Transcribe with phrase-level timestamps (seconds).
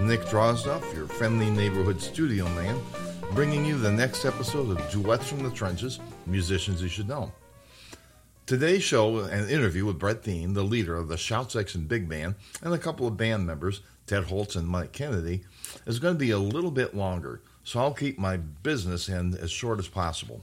[0.00, 2.80] Nick Drozdoff, your friendly neighborhood studio man,
[3.34, 7.30] bringing you the next episode of Duets from the Trenches Musicians You Should Know.
[8.46, 12.34] Today's show, an interview with Brett Dean, the leader of the Shout Section Big Band,
[12.62, 15.44] and a couple of band members, Ted Holtz and Mike Kennedy,
[15.86, 19.50] is going to be a little bit longer, so I'll keep my business end as
[19.50, 20.42] short as possible.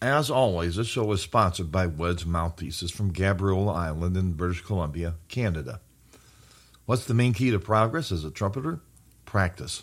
[0.00, 5.16] As always, this show is sponsored by Wedge Mouthpieces from Gabriola Island in British Columbia,
[5.28, 5.80] Canada.
[6.88, 8.80] What's the main key to progress as a trumpeter?
[9.26, 9.82] Practice.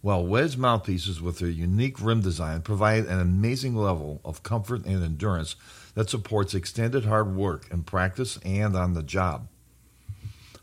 [0.00, 5.02] Well, Wedge mouthpieces with their unique rim design provide an amazing level of comfort and
[5.02, 5.56] endurance
[5.94, 9.48] that supports extended hard work in practice and on the job.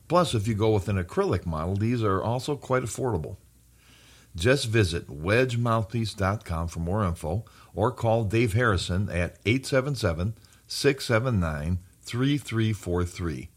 [0.08, 3.36] Plus, if you go with an acrylic model, these are also quite affordable.
[4.38, 7.44] Just visit wedgemouthpiece.com for more info
[7.76, 10.34] or call Dave Harrison at 877
[10.66, 13.50] 679 3343.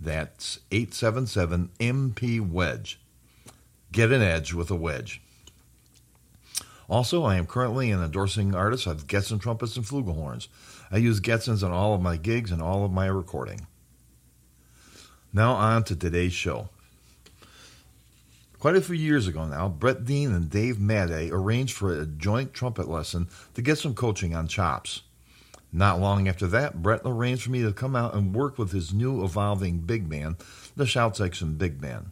[0.00, 3.00] That's 877 MP Wedge.
[3.92, 5.22] Get an edge with a wedge.
[6.88, 10.48] Also, I am currently an endorsing artist of Getzen trumpets and flugelhorns.
[10.90, 13.66] I use Getzens on all of my gigs and all of my recording.
[15.32, 16.68] Now on to today's show.
[18.58, 22.54] Quite a few years ago now, Brett Dean and Dave Madday arranged for a joint
[22.54, 25.02] trumpet lesson to get some coaching on chops.
[25.72, 28.94] Not long after that, Brett arranged for me to come out and work with his
[28.94, 30.36] new evolving big band,
[30.74, 32.10] the Shout Section Big Band.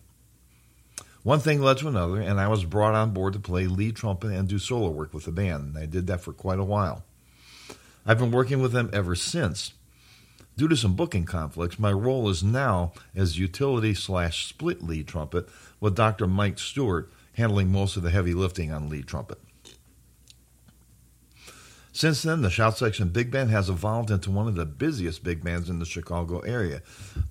[1.22, 4.32] One thing led to another, and I was brought on board to play lead trumpet
[4.32, 7.04] and do solo work with the band, and I did that for quite a while.
[8.04, 9.72] I've been working with them ever since.
[10.56, 15.48] Due to some booking conflicts, my role is now as utility slash split lead trumpet,
[15.80, 16.26] with Dr.
[16.26, 19.38] Mike Stewart handling most of the heavy lifting on lead trumpet.
[21.94, 25.44] Since then, the Shout Section Big Band has evolved into one of the busiest big
[25.44, 26.82] bands in the Chicago area,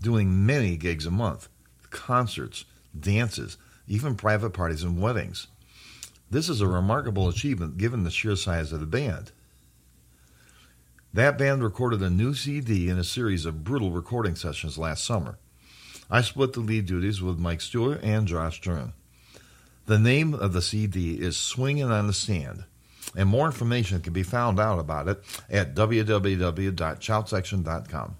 [0.01, 1.49] doing many gigs a month,
[1.89, 2.63] concerts,
[2.97, 3.57] dances,
[3.89, 5.47] even private parties and weddings.
[6.31, 9.33] This is a remarkable achievement given the sheer size of the band.
[11.13, 15.39] That band recorded a new CD in a series of brutal recording sessions last summer.
[16.09, 18.93] I split the lead duties with Mike Stewart and Josh Dern.
[19.87, 22.63] The name of the CD is Swinging on the Stand
[23.15, 28.15] and more information can be found out about it at www.shoutsection.com.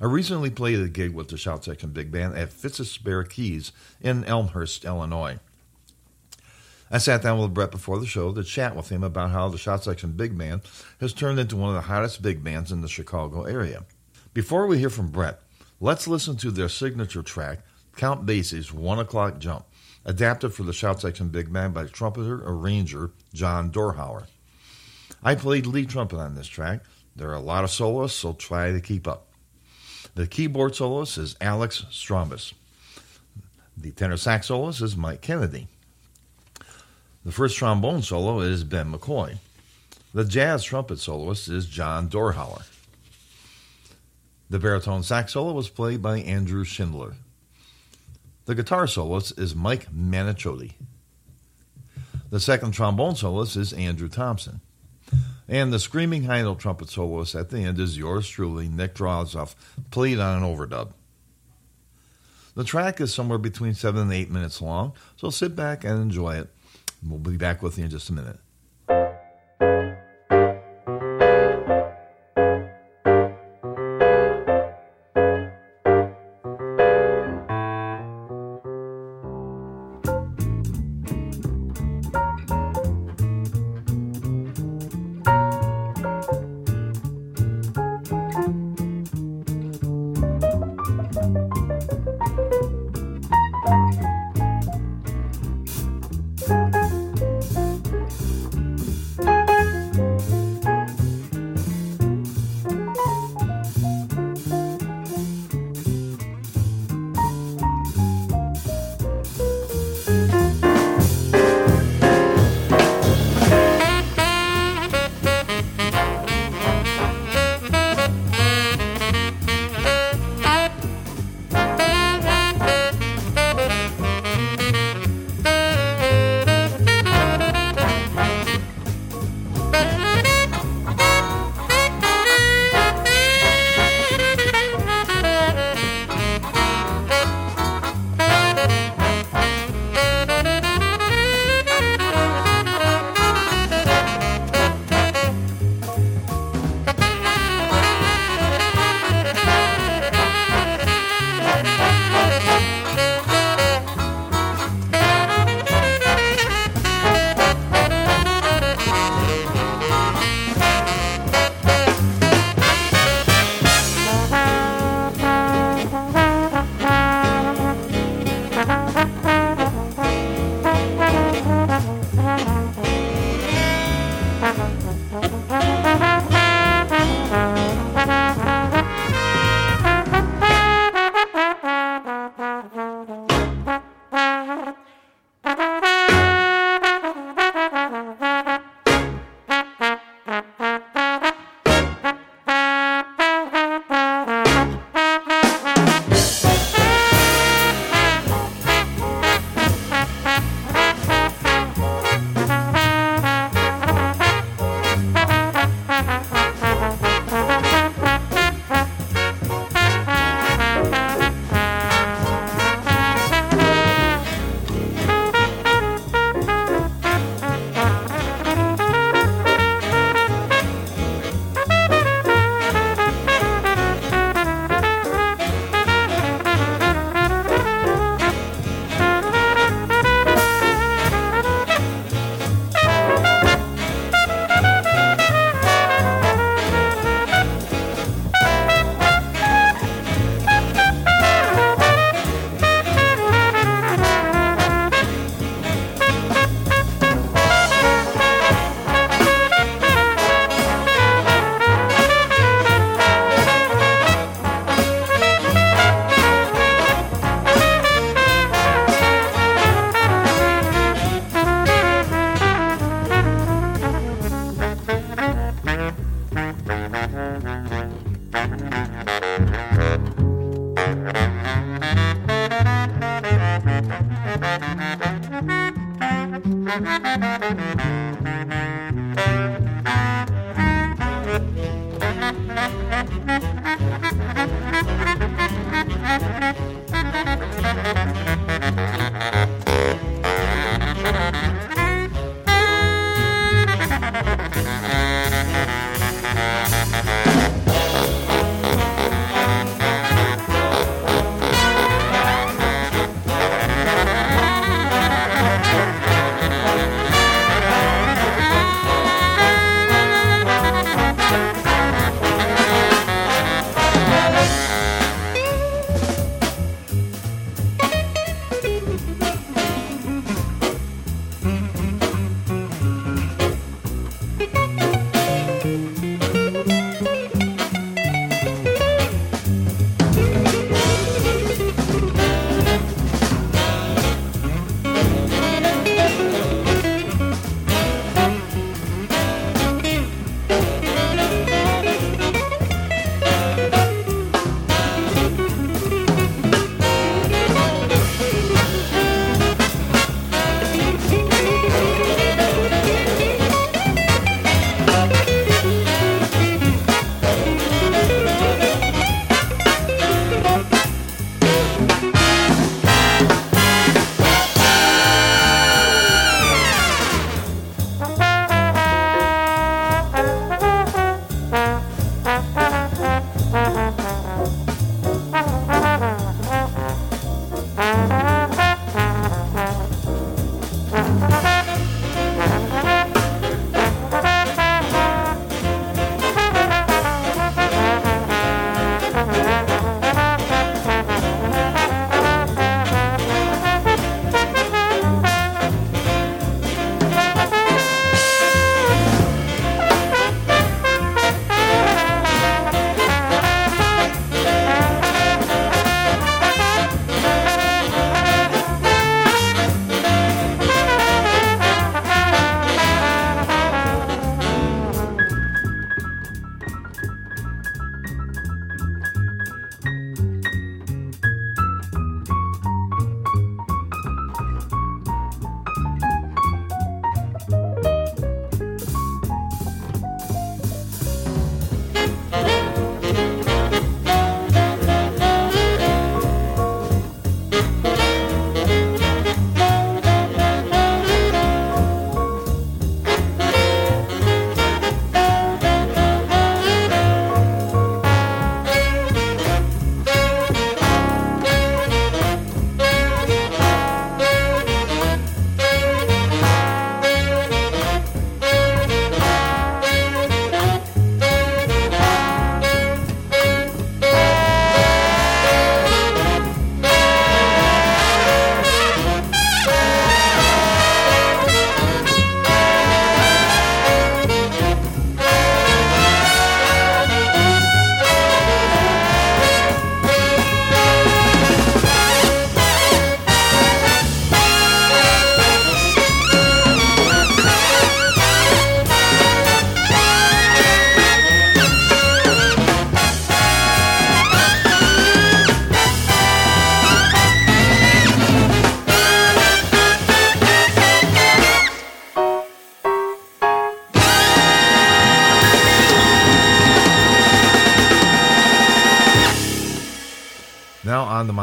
[0.00, 3.72] I recently played a gig with the Shout Section Big Band at Fitz's Spare Keys
[4.00, 5.40] in Elmhurst, Illinois.
[6.90, 9.58] I sat down with Brett before the show to chat with him about how the
[9.58, 10.62] Shout Section Big Band
[11.00, 13.84] has turned into one of the hottest big bands in the Chicago area.
[14.32, 15.40] Before we hear from Brett,
[15.80, 17.58] let's listen to their signature track,
[17.96, 19.66] Count Basie's One O'Clock Jump
[20.04, 24.26] adapted for the Shout Section Big Band by trumpeter arranger John Dorhauer.
[25.22, 26.80] I played lead trumpet on this track.
[27.16, 29.26] There are a lot of soloists, so try to keep up.
[30.14, 32.52] The keyboard soloist is Alex Strombus.
[33.76, 35.68] The tenor sax soloist is Mike Kennedy.
[37.24, 39.38] The first trombone solo is Ben McCoy.
[40.14, 42.62] The jazz trumpet soloist is John Dorhauer.
[44.50, 47.14] The baritone sax solo was played by Andrew Schindler.
[48.48, 50.72] The guitar soloist is Mike Manichoti.
[52.30, 54.62] The second trombone soloist is Andrew Thompson.
[55.46, 59.54] And the screaming high note trumpet soloist at the end is yours truly, Nick Drozdoff,
[59.90, 60.94] played on an overdub.
[62.54, 66.36] The track is somewhere between seven and eight minutes long, so sit back and enjoy
[66.36, 66.48] it.
[67.06, 68.38] We'll be back with you in just a minute.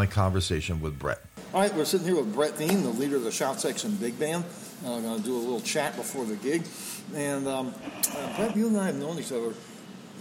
[0.08, 1.20] Conversation with Brett.
[1.54, 4.18] All right, we're sitting here with Brett Dean, the leader of the Shout Section Big
[4.20, 4.44] Band.
[4.86, 6.64] Uh, I'm going to do a little chat before the gig.
[7.16, 7.74] And um,
[8.16, 9.54] uh, Brett, you and I have known each other.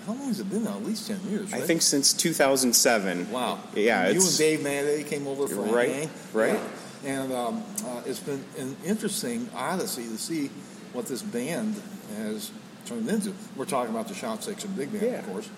[0.06, 0.76] How long has it been now?
[0.76, 1.62] At least 10 years, right?
[1.62, 3.30] I think since 2007.
[3.30, 3.58] Wow.
[3.74, 4.08] Yeah.
[4.10, 6.10] You and Dave Manday came over for right, a hang.
[6.32, 6.60] Right.
[7.04, 7.22] Yeah.
[7.22, 10.48] And um, uh, it's been an interesting odyssey to see
[10.92, 11.80] what this band
[12.16, 12.50] has
[12.86, 13.32] turned into.
[13.56, 15.18] We're talking about the Shout Section Big Band, Yeah.
[15.18, 15.48] of course.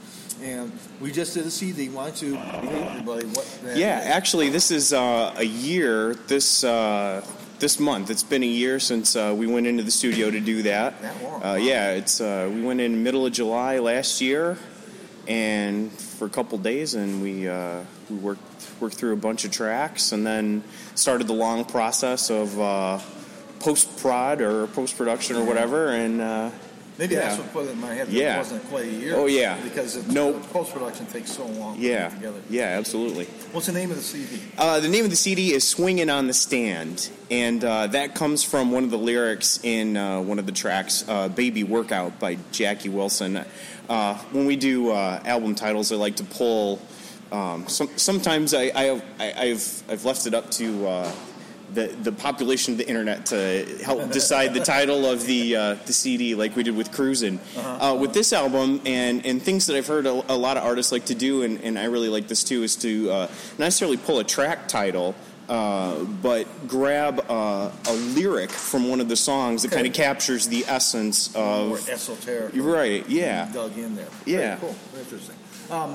[0.43, 1.89] And we just did a CD.
[1.89, 4.07] Why don't you tell everybody what Yeah, is?
[4.07, 7.25] actually, this is uh, a year this uh,
[7.59, 8.11] this month.
[8.11, 11.01] It's been a year since uh, we went into the studio to do that.
[11.01, 14.59] That long, Uh, yeah, it's uh, we went in middle of July last year,
[15.27, 17.81] and for a couple days, and we uh,
[18.11, 18.43] we worked
[18.79, 20.63] worked through a bunch of tracks, and then
[20.95, 22.99] started the long process of uh,
[23.59, 26.21] post prod or post production or whatever, and
[26.97, 28.07] uh, Maybe that's what put it in my head.
[28.07, 28.35] That Yeah.
[28.37, 29.15] it wasn't quite a year.
[29.17, 29.57] Oh, yeah.
[29.63, 30.43] Because it's, Nope.
[30.53, 31.77] post production takes so long.
[31.77, 32.41] to Yeah, together.
[32.49, 33.27] yeah, absolutely.
[33.53, 34.41] What's the name of the CD?
[34.57, 38.43] Uh, the name of the CD is "Swinging on the Stand," and uh, that comes
[38.43, 42.39] from one of the lyrics in uh, one of the tracks, uh, "Baby Workout" by
[42.53, 43.45] Jackie Wilson.
[43.89, 46.81] Uh, when we do uh, album titles, I like to pull.
[47.31, 50.87] Um, some, sometimes I, I, I, I've I've left it up to.
[51.75, 55.93] The, the population of the internet to help decide the title of the uh, the
[55.93, 57.39] CD, like we did with Cruisin'.
[57.57, 60.93] uh with this album, and, and things that I've heard a, a lot of artists
[60.93, 63.19] like to do, and, and I really like this too, is to uh,
[63.59, 65.15] not necessarily pull a track title,
[65.49, 69.77] uh, but grab uh, a lyric from one of the songs that Okay.
[69.83, 71.89] kind of captures the essence Or of.
[71.89, 72.55] esoteric.
[72.55, 73.51] You're right, yeah.
[73.53, 74.07] Dug in there.
[74.25, 74.57] Yeah.
[74.57, 74.77] Very cool.
[74.93, 75.37] Very interesting.
[75.71, 75.95] Um,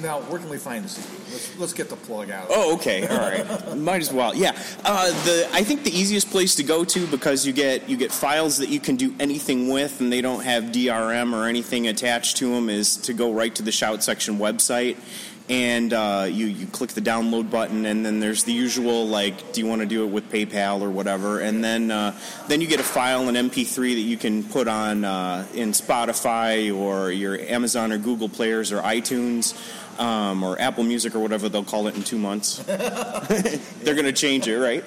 [0.00, 0.96] now, where can we find this?
[1.30, 2.46] Let's, let's get the plug out.
[2.48, 3.76] Oh, okay, all right.
[3.76, 4.34] Might as well.
[4.34, 7.96] Yeah, uh, the I think the easiest place to go to because you get you
[7.96, 11.88] get files that you can do anything with, and they don't have DRM or anything
[11.88, 14.96] attached to them, is to go right to the Shout Section website.
[15.50, 19.60] And uh, you you click the download button, and then there's the usual like, do
[19.60, 21.40] you want to do it with PayPal or whatever?
[21.40, 22.16] And then uh,
[22.46, 26.74] then you get a file, an MP3 that you can put on uh, in Spotify
[26.74, 29.54] or your Amazon or Google players or iTunes
[30.00, 32.58] um, or Apple Music or whatever they'll call it in two months.
[32.64, 34.84] They're going to change it, right?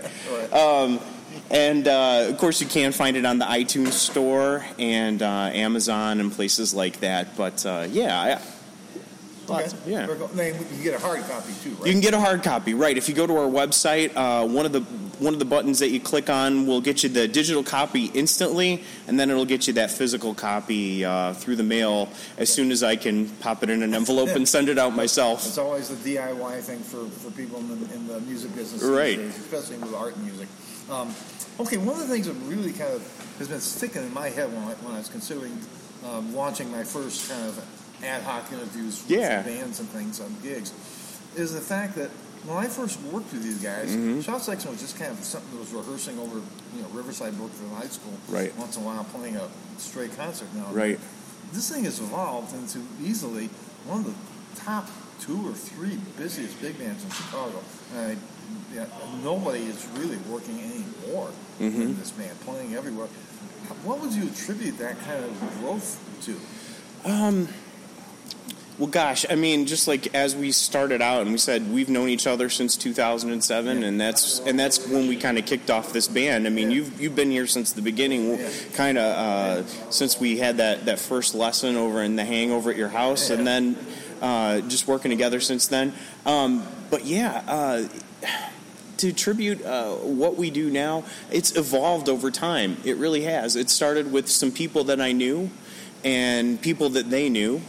[0.54, 1.00] Um,
[1.50, 6.20] and uh, of course, you can find it on the iTunes Store and uh, Amazon
[6.20, 7.38] and places like that.
[7.38, 8.42] But uh, yeah, I,
[9.46, 9.54] Okay.
[9.54, 10.06] lots- yeah.
[10.06, 10.28] Very cool.
[10.28, 11.86] Then you can get a hard copy too, right?
[11.88, 12.96] You can get a hard copy, right?
[12.98, 14.82] If you go to our website, uh, one of the
[15.20, 18.84] one of the buttons that you click on will get you the digital copy instantly,
[19.08, 22.84] and then it'll get you that physical copy uh, through the mail as soon as
[22.84, 25.46] I can pop it in an envelope and send it out myself.
[25.46, 29.18] It's always the DIY thing for, for people in the, in the music business, Right.
[29.18, 30.48] days, especially with art and music.
[30.90, 31.14] Um,
[31.60, 34.48] okay, one of the things that really kind of has been sticking in my head
[34.52, 35.58] when I, when I was considering
[36.12, 37.73] um, launching my first kind of
[38.04, 39.44] ad hoc interviews with Yeah.
[39.44, 40.72] some bands and things on gigs
[41.36, 42.10] is the fact that
[42.46, 44.20] when I first worked with these guys, Mm-hmm.
[44.22, 46.36] Shout Section was just kind of something that was rehearsing over,
[46.76, 48.56] you know, Riverside Brookfield High School, Right.
[48.58, 50.48] Once in a while, playing a straight concert.
[50.54, 51.00] Now, Right.
[51.54, 53.50] this thing has evolved into easily
[53.88, 54.90] one of the top
[55.22, 57.64] two or three busiest big bands in Chicago.
[58.76, 58.86] Yeah,
[59.24, 61.30] nobody is really working anymore
[61.62, 61.82] Mm-hmm.
[61.82, 63.08] in this band, playing everywhere.
[63.86, 65.32] What would you attribute that kind of
[65.62, 66.36] growth to?
[68.80, 72.10] Well, gosh, I mean, just like as we started out, and we said we've known
[72.10, 76.08] each other since 2007, and that's and that's when we kind of kicked off this
[76.08, 76.48] band.
[76.48, 76.78] I mean, Yeah.
[76.78, 78.50] you've you've been here since the beginning, Yeah.
[78.74, 79.06] kind of
[79.66, 83.30] uh, since we had that that first lesson over in the Hangover at your house,
[83.30, 83.76] and then
[84.24, 85.94] uh, just working together since then.
[86.26, 87.44] Um, but yeah.
[87.48, 87.88] Uh,
[88.98, 92.78] to tribute uh, what we do now, it's evolved over time.
[92.86, 93.58] It really has.
[93.58, 95.50] It started with some people that I knew
[96.06, 97.62] and people that they knew.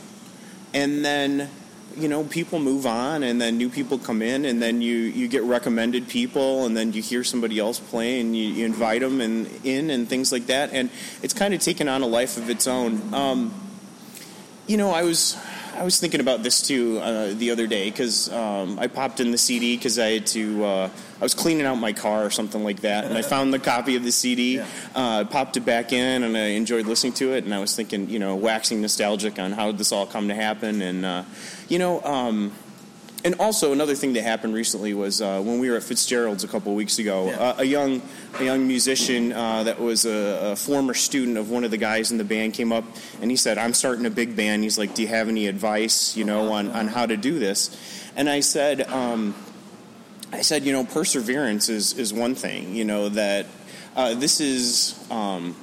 [0.74, 1.48] And then,
[1.96, 5.28] you know, people move on and then new people come in and then you, you
[5.28, 9.20] get recommended people and then you hear somebody else play and you, you invite them
[9.20, 10.72] and, in and things like that.
[10.72, 10.90] And
[11.22, 13.14] it's kind of taken on a life of its own.
[13.14, 13.54] Um,
[14.66, 15.36] you know, I was
[15.76, 19.32] I was thinking about this too uh, the other day because um, I popped in
[19.32, 20.64] the CD because I had to.
[20.64, 20.90] Uh,
[21.20, 23.96] I was cleaning out my car or something like that, and I found the copy
[23.96, 24.56] of the CD.
[24.56, 24.66] Yeah.
[24.94, 27.44] Uh, popped it back in, and I enjoyed listening to it.
[27.44, 30.80] And I was thinking, you know, waxing nostalgic on how this all come to happen,
[30.80, 31.24] and uh,
[31.68, 32.00] you know.
[32.02, 32.52] Um,
[33.24, 36.48] and also another thing that happened recently was uh, when we were at Fitzgerald's a
[36.48, 37.26] couple of weeks ago.
[37.28, 37.36] Yeah.
[37.40, 38.02] Uh, a young,
[38.38, 42.12] a young musician uh, that was a, a former student of one of the guys
[42.12, 42.84] in the band came up
[43.22, 46.16] and he said, "I'm starting a big band." He's like, "Do you have any advice,
[46.16, 47.70] you know, on, on how to do this?"
[48.14, 49.34] And I said, um,
[50.32, 52.74] "I said, you know, perseverance is is one thing.
[52.74, 53.46] You know that
[53.96, 55.56] uh, this is." Um,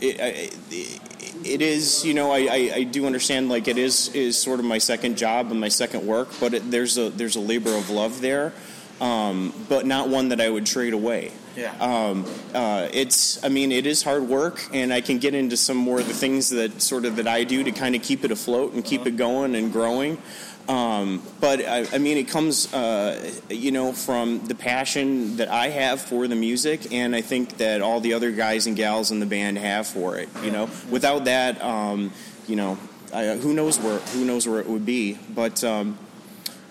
[0.00, 1.00] it, I- it,
[1.44, 3.48] it is, you know, I, I, I do understand.
[3.48, 6.70] Like it is is sort of my second job and my second work, but it,
[6.70, 8.52] there's a there's a labor of love there,
[9.00, 11.32] um, but not one that I would trade away.
[11.56, 11.74] Yeah.
[11.80, 15.76] Um, uh, it's, I mean, it is hard work, and I can get into some
[15.76, 18.30] more of the things that sort of that I do to kind of keep it
[18.30, 20.18] afloat and keep it going and growing.
[20.68, 25.68] Um, but I, I mean, it comes, uh, you know, from the passion that I
[25.70, 29.18] have for the music, and I think that all the other guys and gals in
[29.18, 30.28] the band have for it.
[30.42, 32.12] You know, without that, um,
[32.46, 32.78] you know,
[33.14, 35.18] I, who knows where who knows where it would be.
[35.34, 35.98] But um,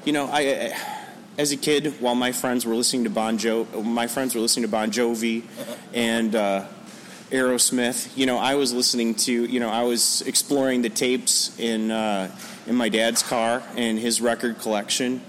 [0.05, 0.97] you know, I, I
[1.37, 4.63] as a kid, while my friends were listening to Bon Jo, my friends were listening
[4.63, 5.43] to Bon Jovi,
[5.93, 6.65] and uh,
[7.31, 8.15] Aerosmith.
[8.17, 12.35] You know, I was listening to, you know, I was exploring the tapes in uh,
[12.67, 15.21] in my dad's car and his record collection,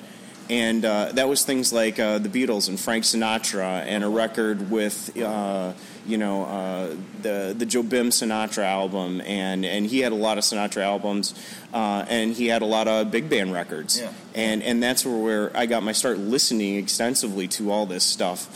[0.50, 4.70] and uh, that was things like uh, the Beatles and Frank Sinatra, and a record
[4.70, 5.72] with uh,
[6.06, 10.44] you know uh, the the Jobim Sinatra album, and and he had a lot of
[10.44, 11.34] Sinatra albums,
[11.72, 14.10] uh, and he had a lot of big band records, Yeah.
[14.34, 18.48] and and that's where, where I got my start listening extensively to all this stuff.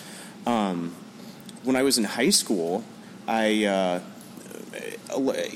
[0.47, 0.95] Um,
[1.63, 2.83] when I was in high school,
[3.29, 4.01] I uh,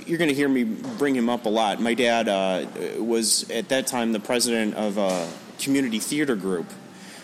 [0.07, 1.81] you're going to hear me bring him up a lot.
[1.81, 2.67] My dad uh,
[2.99, 6.67] was at that time the president of a community theater group.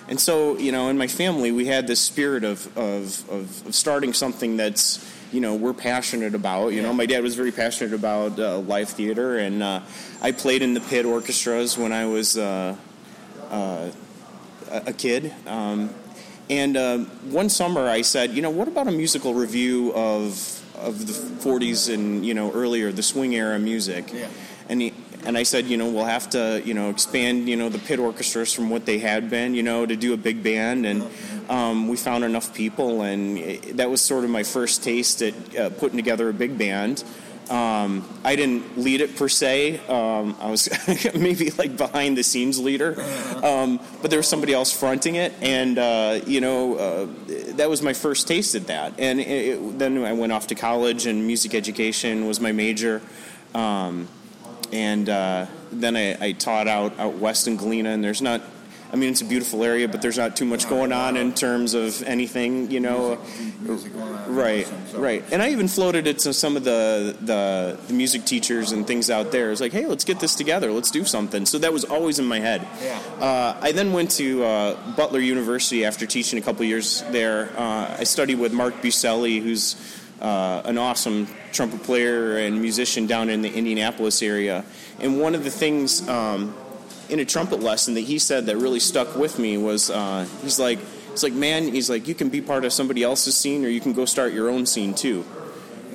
[0.08, 3.74] And so, you know, in my family, we had this spirit of, of, of, of
[3.74, 6.68] starting something that's, you know, we're passionate about.
[6.70, 9.80] You know, my dad was very passionate about uh, live theater, and uh,
[10.20, 12.76] I played in the pit orchestras when I was uh,
[13.50, 13.90] uh,
[14.70, 15.32] a a kid.
[15.46, 15.94] Um,
[16.50, 16.98] and uh,
[17.30, 21.92] one summer, I said, you know, what about a musical review of of the 40s
[21.92, 24.12] and you know earlier, the swing era music?
[24.12, 24.28] Yeah.
[24.68, 27.68] And he, and I said, you know, we'll have to, you know, expand, you know,
[27.68, 30.86] the pit orchestras from what they had been, you know, to do a big band,
[30.86, 31.08] and
[31.48, 35.56] um, we found enough people, and it, that was sort of my first taste at
[35.56, 37.04] uh, putting together a big band.
[37.50, 39.78] Um, I didn't lead it per se.
[39.88, 40.68] Um, I was
[41.14, 43.00] maybe like behind the scenes leader,
[43.42, 47.06] um, but there was somebody else fronting it, and uh, you know uh,
[47.56, 48.94] that was my first taste at that.
[48.98, 53.00] And it, it- then I went off to college, and music education was my major.
[53.54, 54.08] Um,
[54.72, 58.40] and uh, then I, I taught out out west in Galena, and there's not.
[58.92, 61.72] I mean, it's a beautiful area, but there's not too much going on in terms
[61.72, 63.18] of anything, you know.
[63.60, 64.34] Music going on.
[64.34, 65.24] Right, So- right.
[65.32, 69.08] And I even floated it to some of the, the the music teachers and things
[69.08, 69.50] out there.
[69.50, 70.70] It's like, hey, let's get this together.
[70.72, 71.46] Let's do something.
[71.46, 72.68] So that was always in my head.
[72.82, 72.98] Yeah.
[73.18, 77.48] Uh, I then went to uh, Butler University after teaching a couple years there.
[77.56, 79.74] Uh, I studied with Mark Buselli, who's
[80.20, 84.64] uh, an awesome trumpet player and musician down in the Indianapolis area.
[85.00, 86.54] And one of the things um,
[87.08, 90.58] in a trumpet lesson that he said that really stuck with me was uh, he's
[90.58, 90.78] like,
[91.10, 93.80] he's like, man, he's like, you can be part of somebody else's scene or you
[93.80, 95.24] can go start your own scene too.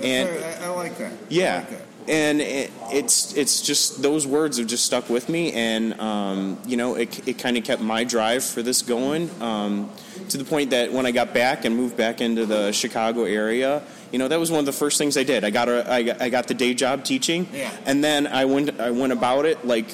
[0.02, 1.12] And I, I like that.
[1.30, 1.82] Yeah, like that.
[2.08, 6.78] and it, it's it's just those words have just stuck with me, and um, you
[6.78, 9.90] know, it, it kind of kept my drive for this going um,
[10.30, 13.82] to the point that when I got back and moved back into the Chicago area,
[14.12, 15.44] you know, that was one of the first things I did.
[15.44, 17.72] I got a I got, I got the day job teaching, Yeah.
[17.88, 19.88] and then I went I went about it like.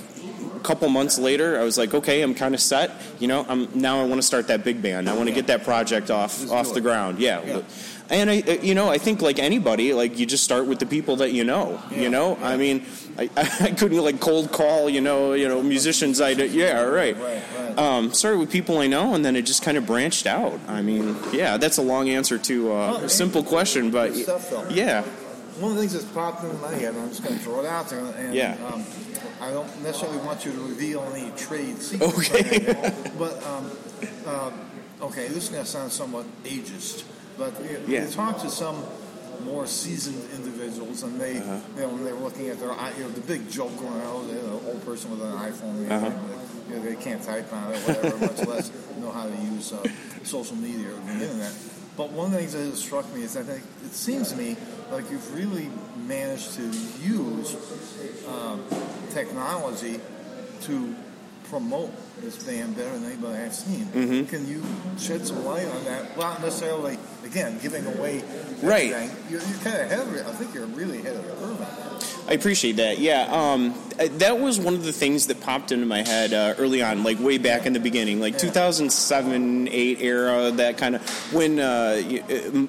[0.63, 2.89] A couple months later, I was like, okay, I'm kind of set.
[3.19, 5.10] You know, I'm now I want to start that big band.
[5.10, 7.19] I want to get that project off Let's off the ground.
[7.19, 7.41] Yeah.
[7.43, 7.62] Yeah.
[8.10, 10.86] And I, uh, you know, I think like anybody, like you just start with the
[10.86, 11.82] people that you know.
[11.91, 12.47] Yeah, You know, yeah.
[12.47, 12.86] I mean,
[13.17, 16.21] I, I couldn't like cold call, you know, you know, musicians.
[16.21, 17.17] I did, yeah, right.
[17.17, 17.78] Right, right.
[17.78, 20.60] Um, started with people I know, and then it just kind of branched out.
[20.67, 24.15] I mean, yeah, that's a long answer to uh, Oh, a simple question, but
[24.71, 25.04] yeah,
[25.59, 27.59] One of the things that's popped into my head, and I'm just going to throw
[27.59, 28.57] it out there, and Yeah.
[28.71, 28.83] um,
[29.39, 32.31] I don't necessarily want you to reveal any trade secrets.
[32.31, 32.73] Okay.
[32.73, 33.71] right but um,
[34.25, 34.51] uh,
[35.03, 37.03] okay, this is going to sound somewhat ageist,
[37.37, 38.05] but you, Yeah.
[38.05, 38.83] you talk to some
[39.45, 41.57] more seasoned individuals, and they, Uh-huh.
[41.75, 44.61] you know, when they're looking at their, you know, the big joke going you know,
[44.67, 46.11] old person with an iPhone, you know, Uh-huh.
[46.69, 48.71] you know, they can't type on it, whatever, much less
[49.03, 49.85] know how to use uh,
[50.23, 51.51] social media or the internet.
[51.95, 54.38] But one of the things that has struck me is I think it seems to
[54.38, 54.58] me
[54.91, 55.69] like you've really
[56.08, 56.63] managed to
[57.01, 57.56] use
[58.27, 58.63] um,
[59.12, 59.99] technology
[60.62, 60.95] to
[61.49, 63.86] promote this band better than anybody I've seen.
[63.86, 64.25] Mm-hmm.
[64.25, 64.63] Can you
[64.97, 66.17] shed some light on that?
[66.17, 68.23] Well, not necessarily, again, giving away
[68.63, 68.89] Right.
[69.29, 70.25] You're, you're kind of ahead of it.
[70.25, 72.12] I think you're really ahead of the curve on that.
[72.27, 72.99] I appreciate that.
[72.99, 76.55] Yeah, um, uh, that was one of the things that popped into my head uh,
[76.57, 81.33] early on, like way back in the beginning, like 2007, eight era, that kind of
[81.33, 81.99] when uh, uh,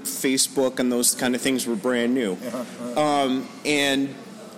[0.03, 2.37] Facebook and those kind of things were brand new.
[2.97, 4.15] Um, and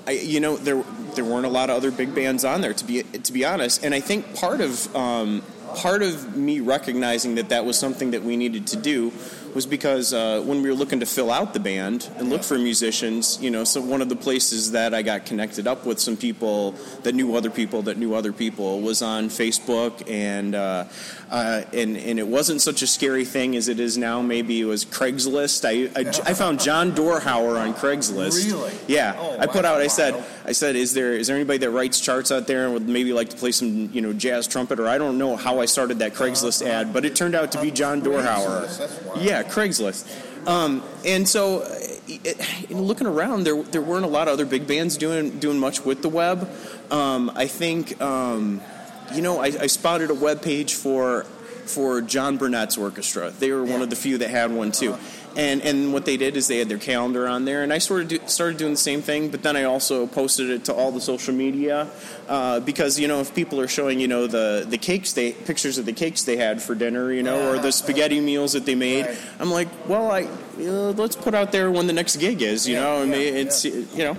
[0.07, 0.83] I, you know, there
[1.15, 3.85] there weren't a lot of other big bands on there to be to be honest.
[3.85, 5.43] And I think part of um,
[5.77, 9.13] part of me recognizing that that was something that we needed to do
[9.57, 12.59] was because uh, when we were looking to fill out the band and look for
[12.59, 16.15] musicians, you know, so one of the places that I got connected up with some
[16.15, 16.73] people
[17.05, 20.85] that knew other people that knew other people was on Facebook, and uh,
[21.31, 24.21] uh, and and it wasn't such a scary thing as it is now.
[24.21, 25.65] Maybe it was Craigslist.
[25.65, 28.47] I I, I found John Dorhauer on Craigslist.
[28.53, 28.75] Really?
[28.87, 29.81] Yeah, Oh, I put out.
[29.81, 32.75] I said, I said, is there is there anybody that writes charts out there and
[32.75, 34.79] would maybe like to play some you know jazz trumpet?
[34.79, 37.61] Or I don't know how I started that Craigslist ad, but it turned out to
[37.63, 38.67] be John Dorhauer.
[38.67, 39.23] Craigslist, that's wild.
[39.23, 40.07] Yeah, Craigslist.
[40.47, 41.79] Um, and so, uh,
[42.09, 45.85] it, looking around, there there weren't a lot of other big bands doing doing much
[45.85, 46.49] with the web.
[46.91, 48.61] Um, I think, um,
[49.13, 51.25] you know, I, I spotted a web page for
[51.65, 53.31] for John Burnett's orchestra.
[53.31, 53.83] They were one Yeah.
[53.83, 54.97] of the few that had one too.
[55.37, 58.03] And and what they did is they had their calendar on there, and I sort
[58.03, 59.29] of do, started doing the same thing.
[59.31, 61.89] But then I also posted it to all the social media
[62.29, 65.79] uh, because you know if people are showing you know the the cakes they pictures
[65.79, 68.75] of the cakes they had for dinner, you know, or the spaghetti meals that they
[68.75, 69.19] made, Right.
[69.39, 70.23] I'm like, well, I
[70.59, 73.19] uh, let's put out there when the next gig is, you Yeah, know, and yeah,
[73.19, 74.17] it's you know,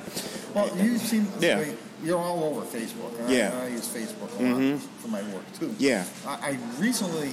[0.53, 1.27] Well, you seem.
[1.39, 1.63] Yeah.
[2.03, 3.11] You're all over Facebook.
[3.27, 3.49] I- Yeah.
[3.51, 3.65] Mm-hmm.
[3.65, 5.73] I, use Facebook a lot for my work too.
[5.79, 6.05] Yeah.
[6.27, 7.31] I, I recently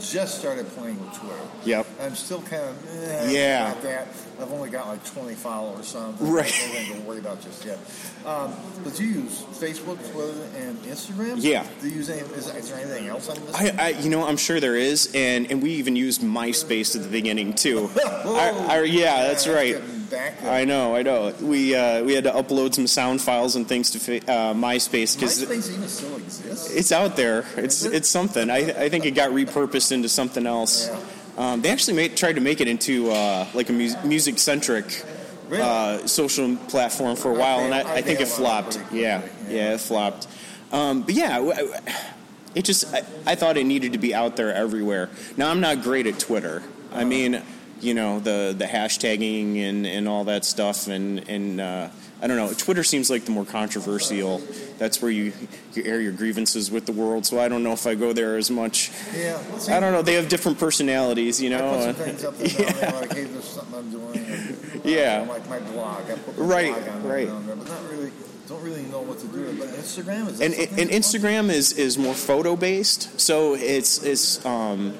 [0.00, 1.36] just started playing with Twitter.
[1.64, 1.86] Yep.
[2.00, 3.74] I'm still kind of eh, Yeah.
[3.82, 4.08] That.
[4.42, 6.44] I've only got like 20 followers, so I'm Right.
[6.44, 7.78] nothing to worry about just yet.
[8.26, 8.52] Um,
[8.84, 11.36] but you use Facebook, Twitter, and Instagram.
[11.38, 11.64] Yeah.
[11.80, 12.20] Do you use any?
[12.36, 13.54] Is, is there anything else on this?
[13.54, 17.02] I, I, you know, I'm sure there is, and, and we even used MySpace at
[17.02, 17.86] the beginning too.
[17.86, 18.34] Whoa.
[18.68, 19.74] I- I- yeah, that's right.
[19.74, 20.50] getting Back there.
[20.52, 21.32] I know, I know.
[21.40, 25.16] We uh, we had to upload some sound files and things to fa- uh, MySpace
[25.18, 26.70] because MySpace even still exists.
[26.70, 27.46] it's out there.
[27.56, 28.50] It's it's something.
[28.50, 30.88] I I think it got repurposed into something else.
[30.88, 31.00] Yeah.
[31.36, 35.04] Um, they actually made, tried to make it into uh, like a mu- music centric
[35.50, 38.92] uh, social platform for a while, and I, I think it bailed on it flopped.
[38.92, 39.74] Yeah, yeah.
[39.74, 40.28] it flopped.
[40.72, 41.40] Um, but yeah,
[42.54, 45.10] it just I, I thought it needed to be out there everywhere.
[45.36, 46.58] Now I'm not great at Twitter.
[46.58, 47.00] Uh-huh.
[47.00, 47.42] I mean,
[47.80, 51.88] you know the the hashtagging and, and all that stuff, and and uh,
[52.22, 52.52] I don't know.
[52.52, 54.40] Twitter seems like the more controversial.
[54.78, 55.32] That's where you
[55.74, 57.26] you air your grievances with the world.
[57.26, 58.90] So I don't know if I go there as much.
[59.16, 59.40] yeah.
[59.58, 60.02] See, I don't know.
[60.02, 61.70] They have different personalities, you I know.
[61.72, 64.56] put some things up there down there, like, hey, there's something I'm doing.
[64.84, 65.26] Yeah.
[65.28, 66.10] like my blog.
[66.10, 67.26] I put my Right, blog on right.
[67.28, 68.10] down there, but not really.
[68.48, 69.56] Don't really know what to do.
[69.58, 70.40] But Instagram is.
[70.40, 70.90] and and?
[70.90, 74.94] Instagram is is more photo based, so it's it's um,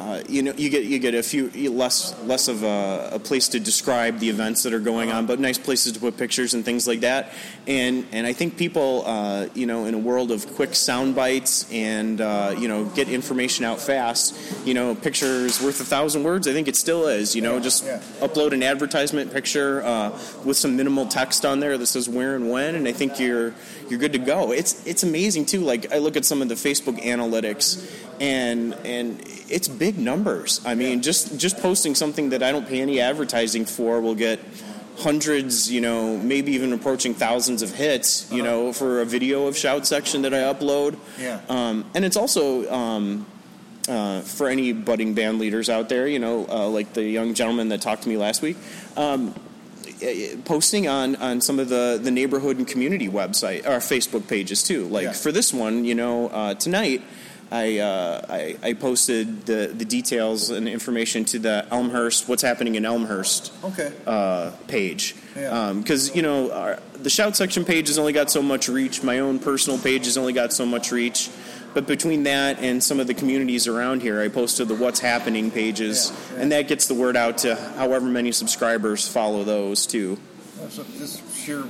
[0.00, 3.48] uh, you know you get you get a few less less of a, a place
[3.48, 6.64] to describe the events that are going on, but nice places to put pictures and
[6.64, 7.32] things like that.
[7.66, 11.70] And and I think people uh, you know in a world of quick sound bites
[11.70, 14.34] and uh, you know get information out fast,
[14.66, 16.48] you know pictures worth a thousand words.
[16.48, 17.36] I think it still is.
[17.36, 18.00] You know Yeah, just yeah.
[18.20, 20.10] upload an advertisement picture uh,
[20.44, 23.52] with some minimal text on there that says where and when, and I think you're
[23.90, 24.52] you're good to go.
[24.52, 25.60] It's it's amazing too.
[25.60, 27.86] Like I look at some of the Facebook analytics,
[28.20, 30.60] and and it's big numbers.
[30.64, 34.38] I mean, just just posting something that I don't pay any advertising for will get
[34.98, 39.56] hundreds, you know, maybe even approaching thousands of hits, you know, for a video of
[39.56, 40.98] shout section that I upload.
[41.18, 41.40] Yeah.
[41.48, 43.24] Um, and it's also um,
[43.88, 47.70] uh, for any budding band leaders out there, you know, uh, like the young gentleman
[47.70, 48.58] that talked to me last week,
[48.98, 49.34] um,
[50.02, 54.62] eh, posting on, on some of the, the neighborhood and community website or Facebook pages
[54.62, 54.84] too.
[54.88, 55.12] Like Yeah.
[55.12, 57.00] for this one, you know, uh, tonight.
[57.52, 62.76] I, uh, I I posted the, the details and information to the Elmhurst What's Happening
[62.76, 63.92] in Elmhurst Okay.
[64.06, 65.72] uh, page Yeah.
[65.72, 69.02] because you know our, the shout section page has only got so much reach.
[69.02, 71.28] My own personal page has only got so much reach.
[71.72, 75.52] But between that and some of the communities around here, I posted the what's happening
[75.52, 76.42] pages, Yeah, yeah.
[76.42, 80.18] and that gets the word out to however many subscribers follow those too.
[80.68, 80.84] So
[81.34, 81.64] sheer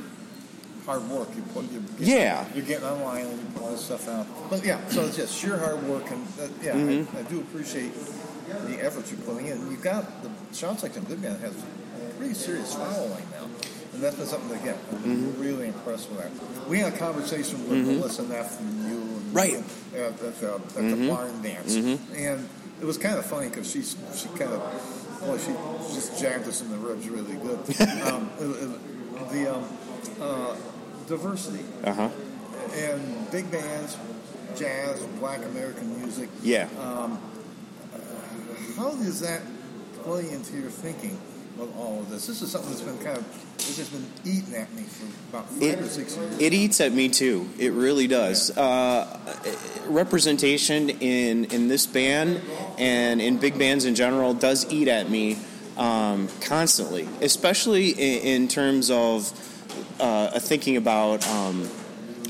[0.90, 1.28] hard work.
[1.36, 1.70] You put.
[1.70, 2.44] You, Yeah.
[2.54, 4.26] You're getting online and you put all this stuff out.
[4.50, 7.16] But yeah, so it's just sheer hard work, and uh, yeah, Mm-hmm.
[7.16, 7.92] I, I do appreciate
[8.66, 9.58] the efforts you're putting in.
[9.70, 13.46] You've got the sounds like some good man has a pretty serious following now.
[13.92, 15.40] And that's been something that, again, I'm Mm-hmm.
[15.42, 16.68] really impressed with that.
[16.68, 19.54] We had a conversation with Melissa Neff and you and Right.
[19.94, 21.74] at, at, the, at the barn dance.
[21.76, 22.48] And
[22.80, 24.60] it was kind of funny because she, she kind of,
[25.22, 25.52] well, she
[25.94, 27.58] just jabbed us in the ribs really good.
[28.06, 28.80] um, it- it-
[29.32, 29.64] the um,
[30.20, 30.56] uh,
[31.10, 32.08] diversity Uh huh.
[32.74, 33.96] and big bands,
[34.56, 36.28] jazz, black American music.
[36.42, 36.68] Yeah.
[38.76, 39.42] How does that
[40.02, 41.18] play into your thinking
[41.58, 42.26] with all of this?
[42.26, 43.24] This is something that's been kind of,
[43.56, 46.38] it's just been eating at me for about five It- or six years.
[46.40, 47.48] It eats at me too.
[47.58, 48.56] It really does.
[48.56, 49.18] Uh,
[49.86, 52.40] representation in in this band
[52.78, 55.36] and in big bands in general does eat at me
[55.76, 59.32] um, constantly, especially in, in terms of
[60.00, 61.26] uh, thinking about.
[61.28, 61.68] Um,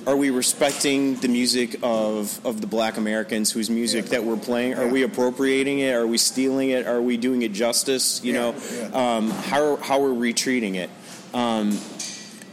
[0.07, 4.11] are we respecting the music of, of the black Americans whose music Yeah.
[4.13, 4.75] that we're playing?
[4.75, 4.93] Are Yeah.
[4.93, 5.93] we appropriating it?
[5.95, 6.87] Are we stealing it?
[6.87, 8.21] Are we doing it justice?
[8.25, 8.53] You Yeah,
[8.91, 8.99] know.
[8.99, 10.89] Um, how, how are we treating it?
[11.35, 11.79] Um,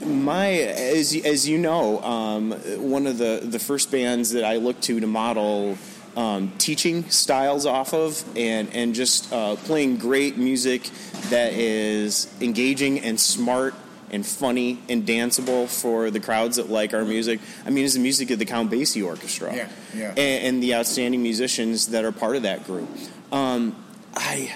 [0.06, 2.52] my as as you know, um,
[2.92, 5.78] one of the the first bands that I looked to to model
[6.16, 10.90] um, teaching styles off of, and and just uh, playing great music
[11.30, 13.74] that is engaging and smart
[14.12, 17.40] and funny and danceable for the crowds that like our music.
[17.66, 20.10] I mean, is the music of the Count Basie Orchestra, Yeah, yeah.
[20.12, 22.90] and, and the outstanding musicians that are part of that group.
[23.32, 23.76] Um,
[24.16, 24.54] I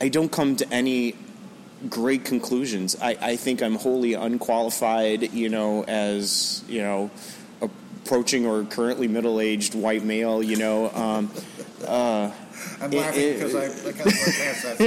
[0.00, 1.16] I don't come to any
[1.88, 2.96] great conclusions.
[3.02, 7.10] I, I think I'm wholly unqualified, you know, as you know,
[7.60, 10.42] approaching or currently middle aged white male.
[10.42, 10.90] You know.
[10.90, 11.30] Um,
[11.86, 12.30] uh,
[12.80, 14.78] I'm laughing because I, I kind of went past that.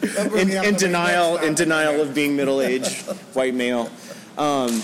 [0.00, 1.56] That brought in, me up in to denial next in topic.
[1.56, 3.02] denial of being middle aged
[3.34, 3.90] white male.
[4.38, 4.82] Um,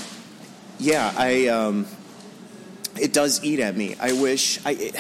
[0.79, 1.87] yeah, I um,
[3.01, 3.97] it does eat at me.
[4.01, 4.73] I wish I.
[4.73, 4.97] It,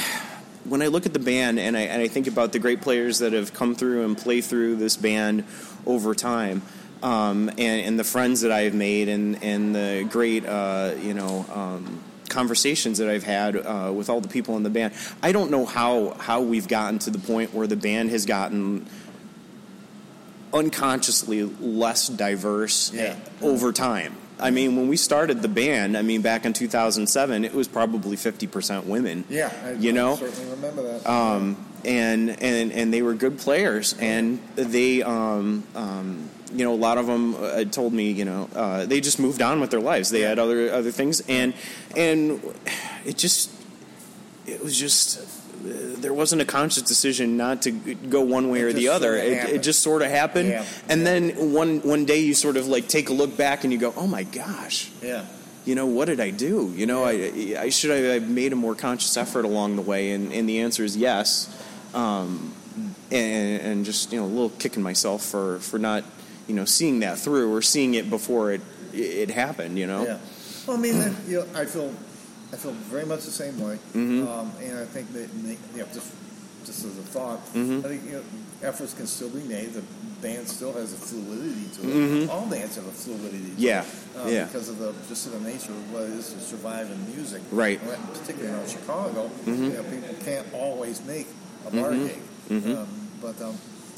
[0.64, 3.18] when I look at the band and I, and I think about the great players
[3.18, 5.44] that have come through and play through this band
[5.86, 6.62] over time,
[7.02, 11.44] um, and, and the friends that I've made, and, and the great, uh, you know,
[11.52, 12.00] um,
[12.32, 14.92] conversations that I've had uh, with all the people in the band,
[15.22, 18.86] I don't know how, how we've gotten to the point where the band has gotten
[20.52, 23.16] unconsciously less diverse Yeah.
[23.40, 24.14] over time.
[24.40, 28.16] I mean, when we started the band, I mean, back in 2007, it was probably
[28.16, 29.24] 50% women.
[29.28, 30.16] Yeah, I, You I know?
[30.16, 31.08] certainly remember that.
[31.08, 33.94] Um, and, and, and they were good players.
[34.00, 38.48] And they, um, um, you know, a lot of them uh, told me, you know,
[38.54, 40.10] uh, they just moved on with their lives.
[40.10, 41.22] They had other, other things.
[41.28, 41.54] And,
[41.96, 42.40] and
[43.04, 43.50] it just,
[44.46, 48.64] it was just, uh, there wasn't a conscious decision not to go one way It
[48.64, 49.14] or the other.
[49.16, 50.48] It, it just sort of happened.
[50.48, 50.64] Yeah.
[50.88, 53.78] And then one, one day you sort of like take a look back and you
[53.78, 55.24] go, oh my gosh, yeah.
[55.64, 56.72] you know, what did I do?
[56.74, 60.32] You know, I, I should have made a more conscious effort along the way, and,
[60.32, 61.48] and the answer is yes.
[61.94, 62.54] Um,
[63.10, 66.04] and, and just you know, a little kicking myself for, for not
[66.48, 68.60] you know seeing that through or seeing it before it
[68.92, 69.78] it happened.
[69.78, 70.18] You know, Yeah.
[70.66, 71.92] Well, I mean, that, you know, I feel,
[72.52, 74.28] I feel very much the same way, Mhm.
[74.28, 76.06] um, and I think that you know, just
[76.64, 77.84] just as a thought, Mhm.
[77.84, 78.22] I think you know,
[78.62, 79.74] efforts can still be made.
[79.74, 79.82] The
[80.22, 81.94] band still has a fluidity to it.
[81.94, 82.28] Mhm.
[82.28, 83.50] All bands have a fluidity.
[83.56, 83.86] To Yeah, It,
[84.24, 84.44] uh, yeah.
[84.44, 87.42] Because of the just of the nature of what it is to survive in music.
[87.50, 87.80] Right.
[87.82, 89.56] And particularly in Chicago, Mhm.
[89.64, 91.26] you know, people can't always make
[91.66, 92.22] a bar gig.
[92.48, 92.76] Mhm.
[92.78, 92.86] Um,
[93.20, 93.56] but um,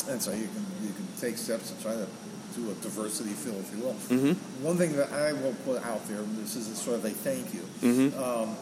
[0.09, 2.07] and so you can you can take steps to try to
[2.55, 3.95] do a diversity feel, if you will.
[4.09, 4.37] Mhm.
[4.63, 7.63] One thing that I will put out there, this is sort of a thank you,
[7.83, 8.17] Mhm.
[8.19, 8.57] um,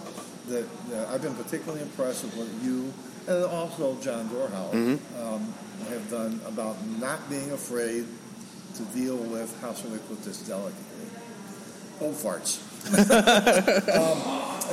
[0.48, 2.92] that, that I've been particularly impressed with what you
[3.28, 4.98] and also John Dorhauer Mhm.
[5.22, 5.55] um,
[5.88, 8.05] have done about not being afraid
[8.76, 10.74] to deal with, how shall we put this delicately,
[12.00, 12.59] old farts.
[13.94, 14.18] um,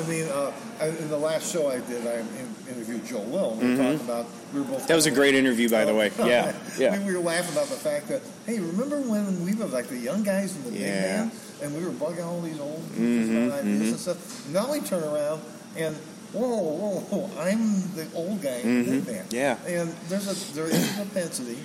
[0.03, 0.51] I mean, uh,
[0.81, 3.55] I, in the last show I did, I in, interviewed Joe Will.
[3.55, 3.77] We Mhm.
[3.77, 4.87] talked about we were both.
[4.87, 6.11] that was a great interview, by the way.
[6.19, 6.97] Yeah, yeah.
[6.97, 9.97] we, we were laughing about the fact that hey, remember when we were like the
[9.97, 11.01] young guys in the big Yeah.
[11.25, 13.91] band, and we were bugging all these old Mhm, about ideas mhm.
[13.91, 14.47] and stuff.
[14.53, 15.41] Now we turn around
[15.77, 15.95] and
[16.33, 17.29] whoa, whoa, whoa!
[17.41, 19.05] I'm the old guy in the Mhm.
[19.05, 19.27] band.
[19.33, 19.57] Yeah.
[19.67, 21.57] And there's a there is a propensity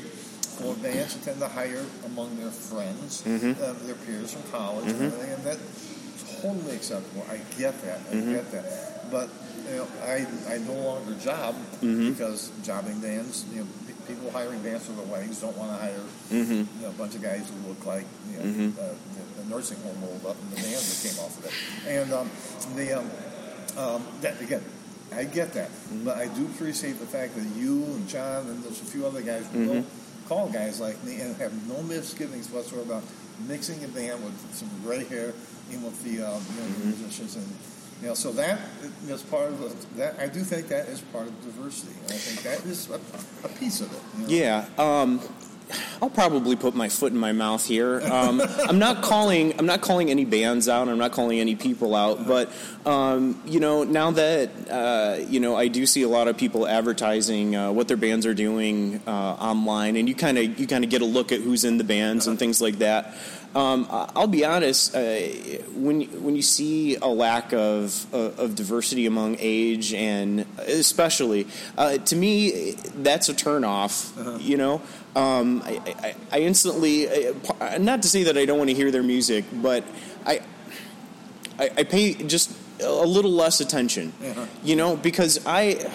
[0.58, 3.56] for bands to tend to hire among their friends, Mhm.
[3.60, 5.58] uh, their peers from college, and everything, and that's
[6.40, 7.24] totally acceptable.
[7.30, 8.00] I get that.
[8.10, 8.32] I Mhm.
[8.34, 9.10] get that.
[9.10, 9.28] But
[9.70, 12.10] you know, I I no longer job Mhm.
[12.16, 15.78] because jobbing bands, you know, pe- people hiring bands for their weddings don't want to
[15.78, 16.50] hire Mhm.
[16.50, 18.78] you know, a bunch of guys who look like you know, Mhm.
[18.78, 18.82] uh,
[19.38, 21.52] the, nursing home rolled up and the band that came off of it.
[21.86, 22.30] And um,
[22.76, 23.10] the um,
[23.76, 24.62] um, that again,
[25.14, 26.04] I get that, Mm-hmm.
[26.04, 29.20] but I do appreciate the fact that you and John and there's a few other
[29.22, 29.84] guys who will
[30.28, 33.02] call guys like me and have no misgivings whatsoever about
[33.48, 35.34] mixing a band with some gray hair
[35.72, 36.88] in with the um, you know, Mm-hmm.
[36.90, 37.46] musicians and.
[38.02, 38.58] You know, so that
[39.08, 40.18] is part of the, that.
[40.18, 43.00] I do think that is part of diversity, and I think that is a,
[43.46, 44.00] a piece of it.
[44.18, 44.66] you know.
[44.76, 44.82] Yeah.
[44.84, 45.20] Um,
[46.02, 48.02] I'll probably put my foot in my mouth here.
[48.02, 49.58] Um, I'm not calling.
[49.58, 50.88] I'm not calling any bands out.
[50.88, 52.26] I'm not calling any people out.
[52.26, 52.50] But
[52.84, 56.66] um, you know, now that uh, you know, I do see a lot of people
[56.66, 60.84] advertising uh, what their bands are doing uh, online, and you kind of you kind
[60.84, 63.14] of get a look at who's in the bands and things like that.
[63.54, 64.94] Um, I'll be honest.
[64.94, 65.00] Uh,
[65.74, 71.46] when when you see a lack of of of diversity among age and especially
[71.78, 74.12] uh, to me, that's a turnoff.
[74.40, 74.82] You know,
[75.14, 78.90] um, I, I, I instantly uh, not to say that I don't want to hear
[78.90, 79.84] their music, but
[80.26, 80.40] I
[81.58, 84.12] I, I pay just a little less attention.
[84.20, 84.46] Uh-huh.
[84.64, 85.90] You know, because I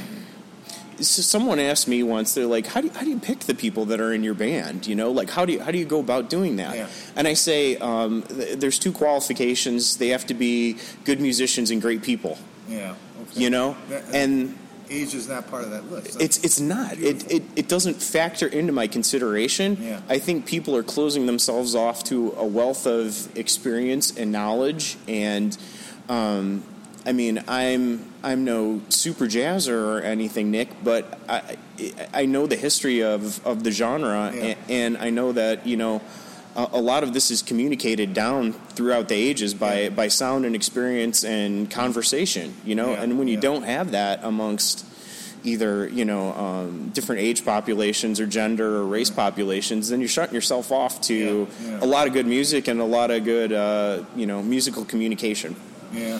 [1.01, 3.55] so someone asked me once they're like how do, you, how do you pick the
[3.55, 5.85] people that are in your band you know like how do you how do you
[5.85, 6.87] go about doing that Yeah.
[7.15, 11.81] and i say um, th- there's two qualifications they have to be good musicians and
[11.81, 12.95] great people Yeah.
[13.21, 13.41] Okay.
[13.41, 14.57] you know That- and
[14.91, 16.19] age is not part of that list.
[16.19, 20.01] it's it's not it, it it doesn't factor into my consideration Yeah.
[20.09, 25.55] i think people are closing themselves off to a wealth of experience and knowledge and
[26.09, 26.63] um,
[27.05, 31.57] I mean, I'm I'm no super jazzer or anything, Nick, but I
[32.13, 34.41] I know the history of, of the genre, Yeah.
[34.43, 36.01] and, and I know that you know
[36.55, 39.89] a, a lot of this is communicated down throughout the ages by Yeah.
[39.89, 44.19] by sound and experience and conversation, you know, Yeah, and when you don't have that
[44.23, 44.85] amongst
[45.45, 50.35] either you know um, different age populations or gender or race populations, then you're shutting
[50.35, 51.47] yourself off to
[51.81, 55.55] a lot of good music and a lot of good uh, you know musical communication.
[55.93, 56.19] Yeah.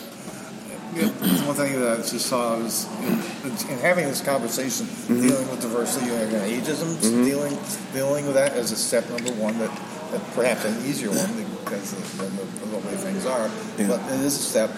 [0.94, 1.06] Yeah,
[1.46, 5.22] one thing that I just saw was in, in having this conversation, Mm-hmm.
[5.28, 7.56] dealing with diversity and ageism, dealing
[7.92, 9.58] dealing with that as a step number one.
[9.58, 9.70] That,
[10.10, 11.30] that perhaps an easier one
[11.62, 13.48] because of the, the, the way things are,
[13.78, 13.86] Yeah.
[13.88, 14.70] but it is a step.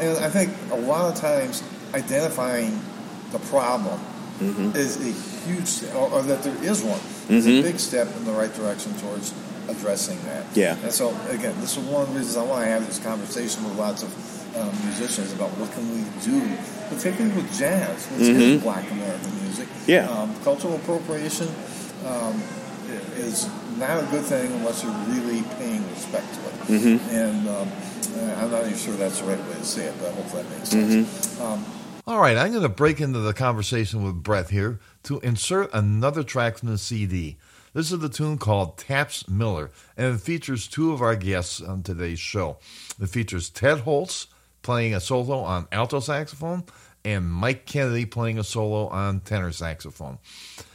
[0.00, 1.62] And I think a lot of times
[1.94, 2.78] identifying
[3.32, 3.98] the problem
[4.40, 4.74] Mm-hmm.
[4.74, 6.98] is a huge, step, or, or that there is one,
[7.30, 9.32] is a big step in the right direction towards
[9.68, 10.42] addressing that.
[10.46, 10.58] Mm-hmm.
[10.58, 10.76] Yeah.
[10.82, 13.62] And so again, this is one of the reasons I want to have this conversation
[13.62, 14.10] with lots of
[14.56, 16.40] um, musicians about what can we do,
[16.88, 19.68] particularly with jazz, which is Black American music.
[19.68, 19.90] Mm-hmm.
[19.90, 20.08] Yeah.
[20.08, 21.48] Um, cultural appropriation
[22.06, 22.40] um,
[23.16, 26.54] is not a good thing unless you're really paying respect to it.
[26.80, 27.14] Mm-hmm.
[27.14, 27.68] And um,
[28.16, 30.30] uh, I'm not even sure that's the right way to say it, but I hope
[30.32, 31.36] that makes sense.
[31.36, 31.42] Mm-hmm.
[31.42, 31.64] Um,
[32.06, 36.22] All right, I'm going to break into the conversation with Brett here to insert another
[36.22, 37.38] track from the CD.
[37.72, 41.82] This is the tune called Taps Miller, and it features two of our guests on
[41.82, 42.58] today's show.
[43.00, 44.28] It features Ted Holtz
[44.64, 46.64] playing a solo on alto saxophone
[47.04, 50.18] and Mike Kennedy playing a solo on tenor saxophone.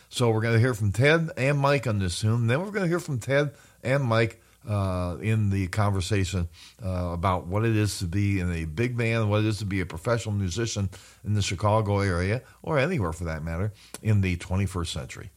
[0.07, 2.47] So we're going to hear from Ted and Mike on this tune.
[2.47, 3.51] Then we're going to hear from Ted
[3.83, 6.47] and Mike uh, in the conversation
[6.83, 9.65] uh, about what it is to be in a big band, what it is to
[9.65, 10.89] be a professional musician
[11.23, 13.71] in the Chicago area, or anywhere for that matter,
[14.01, 15.29] in the 21st century.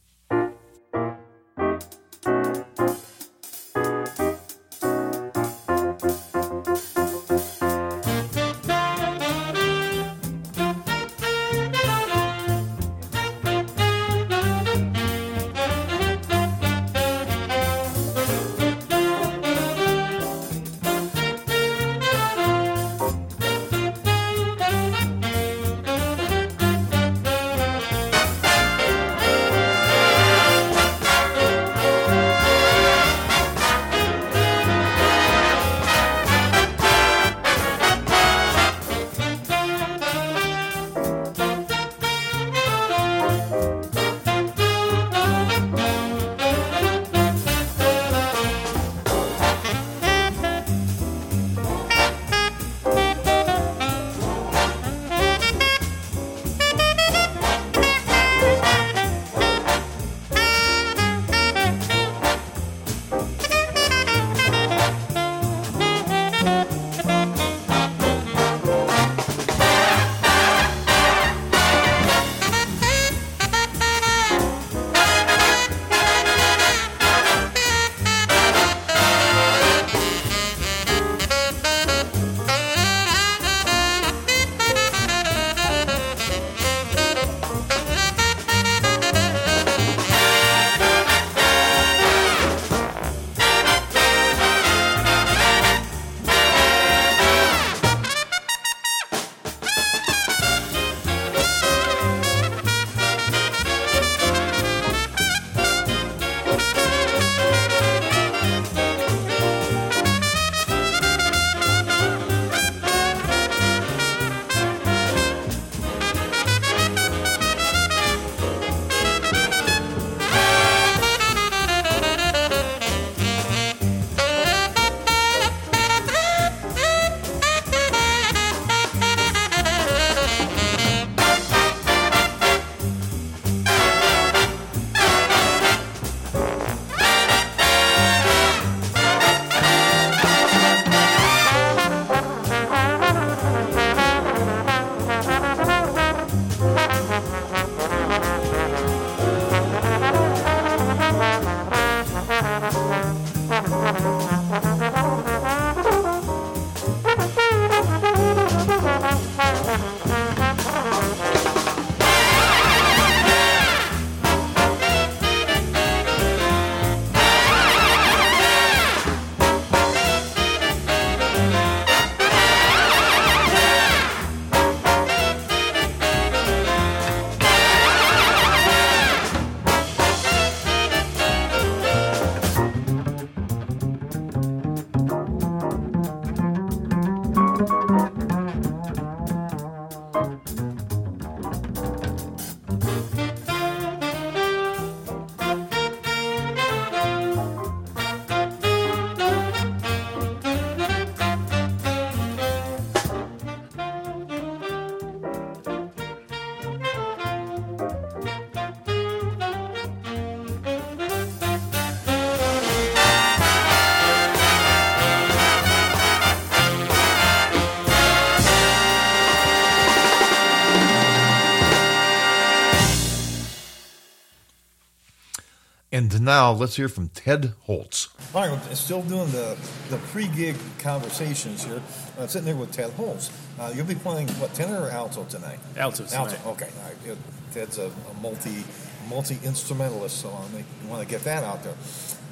[226.23, 228.09] Now let's hear from Ted Holtz.
[228.33, 229.57] All right, still doing the,
[229.89, 231.81] the pre-gig conversations here.
[232.19, 233.31] I'm sitting there with Ted Holtz.
[233.59, 235.59] Uh, you'll be playing what tenor or alto tonight?
[235.77, 236.33] Alto tonight.
[236.33, 236.49] Alto.
[236.51, 236.69] Okay.
[236.77, 236.95] All right.
[237.05, 237.15] Yeah,
[237.51, 238.63] Ted's a, a multi
[239.09, 241.75] multi instrumentalist, so I want to get that out there.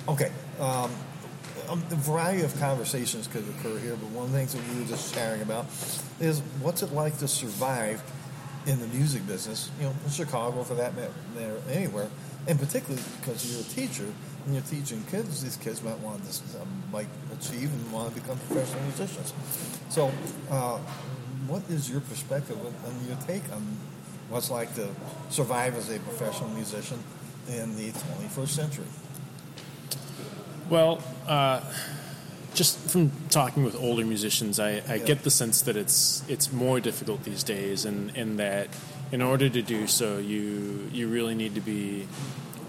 [0.07, 0.31] Okay.
[0.59, 0.91] Um,
[1.69, 4.81] um, a variety of conversations could occur here, but one of the things that we
[4.81, 5.65] were just sharing about
[6.19, 8.01] is what's it like to survive
[8.65, 12.09] in the music business, you know, in Chicago for that matter, anywhere,
[12.47, 14.11] and particularly because you're a teacher
[14.45, 18.21] and you're teaching kids, these kids might want to um, might achieve and want to
[18.21, 19.33] become professional musicians.
[19.89, 20.11] So,
[20.49, 20.77] uh,
[21.47, 23.77] what is your perspective and your take on
[24.29, 24.87] what's like to
[25.29, 27.03] survive as a professional musician
[27.49, 28.85] in the 21st century?
[30.69, 31.61] Well, uh,
[32.53, 34.97] just from talking with older musicians, I, I yeah.
[34.97, 38.69] get the sense that it's it's more difficult these days, and, and that
[39.11, 42.07] in order to do so, you you really need to be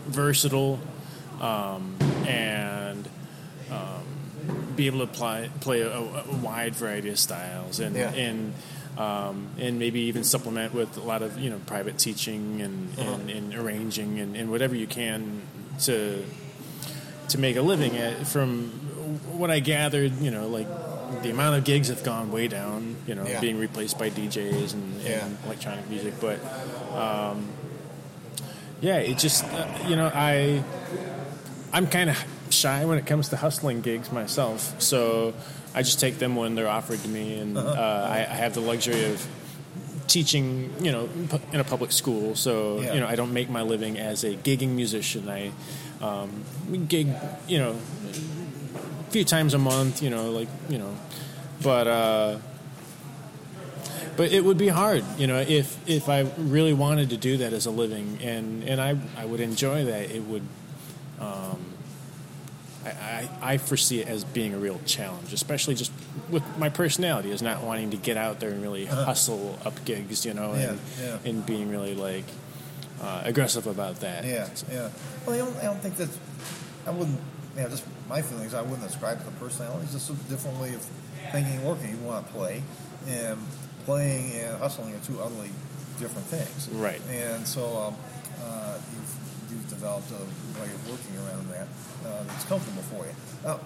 [0.07, 0.81] versatile
[1.41, 3.09] um, and
[3.71, 4.03] um,
[4.77, 8.13] be able to play play a, a, wide variety of styles, and yeah.
[8.13, 8.55] and
[8.99, 13.13] um, and maybe even supplement with a lot of you know private teaching and, uh-huh.
[13.13, 15.41] and, and, arranging and, and, whatever you can
[15.81, 16.23] to
[17.29, 18.69] to make a living at, from
[19.39, 20.69] what I gathered you know like
[21.23, 23.41] the amount of gigs have gone way down you know yeah.
[23.41, 25.29] being replaced by DJs and, yeah.
[25.45, 26.39] electronic music but
[26.95, 27.49] um,
[28.81, 30.63] yeah it just uh, you know I
[31.73, 35.35] I'm kind of shy when it comes to hustling gigs myself so
[35.75, 37.69] I just take them when they're offered to me, and uh-huh.
[37.69, 39.27] uh, I, I, have the luxury of
[40.07, 41.09] teaching, you know,
[41.53, 42.35] in a public school.
[42.35, 42.95] So yeah.
[42.95, 45.29] you know, I don't make my living as a gigging musician.
[45.29, 45.53] I
[46.03, 46.45] um,
[46.89, 47.09] gig,
[47.49, 47.77] you know,
[49.13, 50.03] few times a month.
[50.03, 50.97] You know, like you know,
[51.63, 51.87] but.
[51.87, 52.39] Uh,
[54.15, 57.55] but it would be hard, you know, if if I really wanted to do that
[57.55, 60.11] as a living, and and I I would enjoy that.
[60.11, 60.43] It would
[61.19, 61.73] um,
[62.85, 65.93] I, I, foresee it as being a real challenge, especially just
[66.31, 69.05] with my personality is not wanting to get out there and really uh-huh.
[69.05, 72.25] hustle up gigs, you know, and, yeah, and being really like
[73.01, 74.25] uh, aggressive about that.
[74.25, 74.91] Yeah, yeah.
[75.25, 76.09] Well, I don't, I don't think that
[76.87, 77.21] I wouldn't.
[77.57, 78.55] Yeah, just my feelings.
[78.55, 79.85] I wouldn't ascribe to the personality.
[79.85, 80.83] It's just a different way of
[81.33, 81.91] thinking and working.
[81.91, 82.63] You want to play,
[83.09, 83.39] and
[83.85, 85.51] playing and hustling are two utterly
[85.99, 86.69] different things.
[86.71, 87.01] Right.
[87.11, 87.97] And so um,
[88.43, 89.23] uh, you've
[89.53, 91.69] you've developed a way of working around that
[92.07, 93.13] uh, that's comfortable for you.
[93.45, 93.61] Now,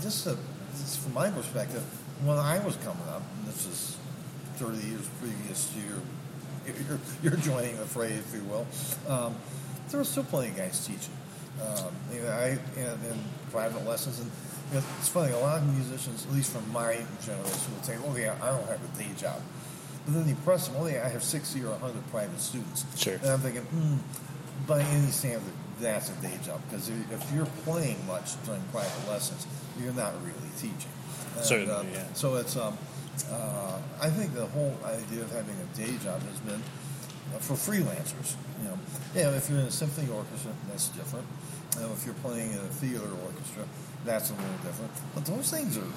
[0.00, 0.34] just, uh,
[0.72, 1.82] just from my perspective,
[2.24, 3.96] when I was coming up, and this is
[4.56, 8.66] 30 years previous to your, your, your joining the fray, if you will,
[9.08, 9.36] um,
[9.90, 11.14] there were still plenty of guys teaching.
[11.60, 14.30] Um, you know, I and, and private lessons, and
[14.70, 15.32] you know, it's funny.
[15.32, 16.94] A lot of musicians, at least from my
[17.24, 19.40] generation, would say, "Oh yeah, I don't have a day job."
[20.04, 23.14] But then you press them, "Oh yeah, I have sixty or hundred private students." Sure.
[23.14, 23.96] And I'm thinking, hmm,
[24.66, 29.46] by any standard, that's a day job because if you're playing much during private lessons,
[29.80, 30.92] you're not really teaching.
[31.36, 32.04] And, Certainly, uh, yeah.
[32.14, 32.76] So it's um,
[33.30, 36.62] uh, I think the whole idea of having a day job has been
[37.40, 38.36] for freelancers.
[38.60, 38.78] You know,
[39.14, 41.26] yeah, if you're in a symphony orchestra, that's different.
[41.76, 43.64] You know, if you're playing in a theater orchestra,
[44.04, 44.92] that's a little different.
[45.14, 45.92] But those things are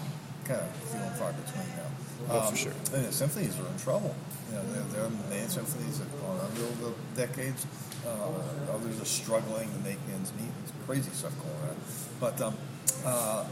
[0.46, 1.90] kind of few and far between now.
[2.30, 2.74] Oh, um, for sure.
[2.94, 4.16] And the symphonies are in trouble.
[4.50, 7.66] You know, there, there are main symphonies that have gone under over the decades
[8.06, 10.50] uh, others are struggling to make ends meet.
[10.64, 11.76] It's crazy stuff going on.
[12.20, 12.58] But um,
[13.06, 13.44] uh,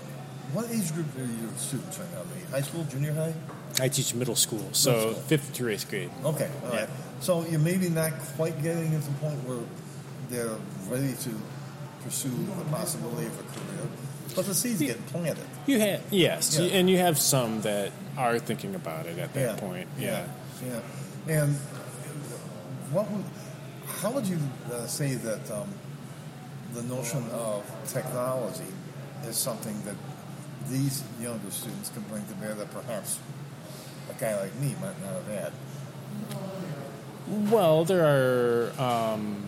[0.54, 2.24] what age group are your students right now?
[2.52, 3.34] High school, junior high?
[3.80, 5.24] I teach middle school, so middle school.
[5.24, 6.10] fifth through eighth grade.
[6.26, 6.80] Okay, all yeah.
[6.80, 6.90] right.
[7.22, 9.60] So you're maybe not quite getting to the point where
[10.30, 10.58] they're
[10.88, 11.30] ready to
[12.04, 13.90] pursue the possibility of a career,
[14.36, 15.46] but the seeds get planted.
[15.68, 16.68] You have yes, yeah.
[16.68, 19.60] and you have some that are thinking about it at that yeah.
[19.60, 19.88] point.
[19.98, 20.28] Yeah,
[20.66, 20.80] yeah.
[21.28, 21.42] yeah.
[21.42, 21.56] And
[22.92, 23.26] what would
[24.02, 24.40] how would you
[24.72, 25.70] uh, say that um,
[26.74, 28.72] the notion of technology
[29.26, 29.96] is something that
[30.70, 33.20] these younger students can bring to bear that perhaps
[34.10, 35.54] a guy like me might not have had?
[37.30, 39.44] Well, there are um,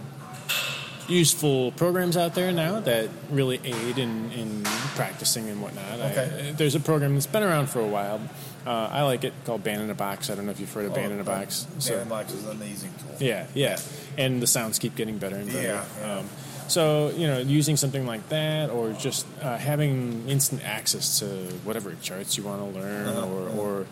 [1.08, 4.64] useful programs out there now that really aid in, in
[4.96, 6.00] practicing and whatnot.
[6.00, 6.50] Okay.
[6.50, 8.22] I, there's a program that's been around for a while.
[8.66, 10.30] Uh, I like it called Band in a Box.
[10.30, 11.68] I don't know if you've heard of oh, Band in a Box.
[11.80, 13.16] So, Band in a Box is an amazing tool.
[13.20, 13.80] Yeah, yeah,
[14.18, 15.62] and the sounds keep getting better and better.
[15.62, 15.86] Yeah.
[16.00, 16.18] yeah.
[16.20, 16.30] Um,
[16.68, 21.26] so you know, using something like that, or just uh, having instant access to
[21.66, 23.28] whatever charts you want to learn, uh-huh.
[23.28, 23.60] or, uh-huh.
[23.60, 23.86] or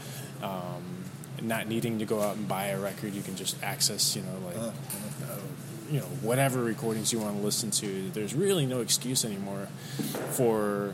[0.43, 0.83] um,
[1.43, 4.47] not needing to go out and buy a record, you can just access, you know,
[4.47, 4.57] like.
[4.57, 4.67] Uh-huh.
[4.67, 5.35] Uh,
[5.91, 8.09] you know whatever recordings you want to listen to.
[8.11, 9.67] There's really no excuse anymore
[10.31, 10.93] for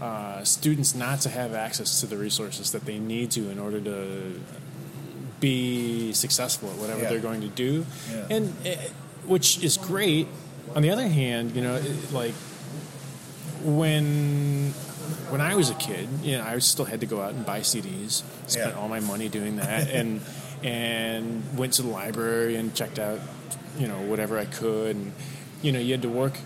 [0.00, 3.80] uh, students not to have access to the resources that they need to in order
[3.80, 4.40] to
[5.40, 7.08] be successful at whatever yeah.
[7.08, 8.26] they're going to do, yeah.
[8.30, 8.70] and uh,
[9.26, 10.28] which is great.
[10.74, 12.34] on the other hand, you know, it, like
[13.62, 14.74] when
[15.30, 17.60] when I was a kid, you know, I still had to go out and buy
[17.60, 18.22] CDs.
[18.46, 18.80] Spent Yeah.
[18.80, 20.20] all my money doing that, and
[20.62, 23.20] and went to the library and checked out,
[23.78, 25.12] you know, whatever I could, and
[25.62, 26.38] you know, you had to work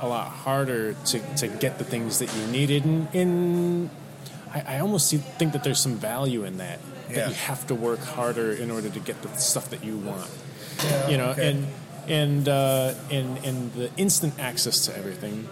[0.00, 3.90] a lot harder to, to get the things that you needed, and, and
[4.52, 6.80] I, I almost see, think that there's some value in that.
[7.08, 7.16] Yeah.
[7.16, 10.30] That you have to work harder in order to get the stuff that you want
[10.82, 11.50] Yeah, you know, okay.
[11.50, 11.66] and
[12.08, 15.48] and uh, and and the instant access to everything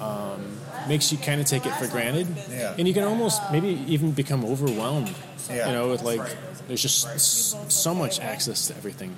[0.00, 0.58] um,
[0.88, 2.74] makes you kind of take it for granted, Yeah.
[2.78, 5.14] and you can almost maybe even become overwhelmed,
[5.50, 5.66] Yeah.
[5.68, 6.20] you know, with like
[6.68, 9.14] there's just s- so much access to everything,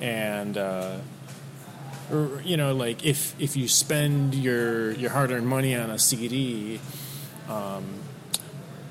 [0.00, 0.56] and.
[0.58, 0.96] Uh,
[2.10, 6.80] or, you know, like if if you spend your your hard-earned money on a CD,
[7.50, 7.84] um,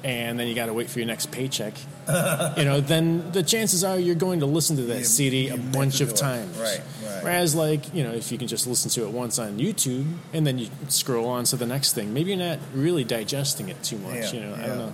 [0.03, 1.73] and then you got to wait for your next paycheck,
[2.57, 5.51] you know, then the chances are you're going to listen to that You- CD a
[5.51, 6.57] you meant bunch of times.
[6.57, 7.23] Right, right.
[7.23, 10.45] Whereas, like, you know, if you can just listen to it once on YouTube and
[10.47, 13.97] then you scroll on to the next thing, maybe you're not really digesting it too
[13.97, 14.15] much.
[14.15, 14.93] Yeah, you know, I don't know.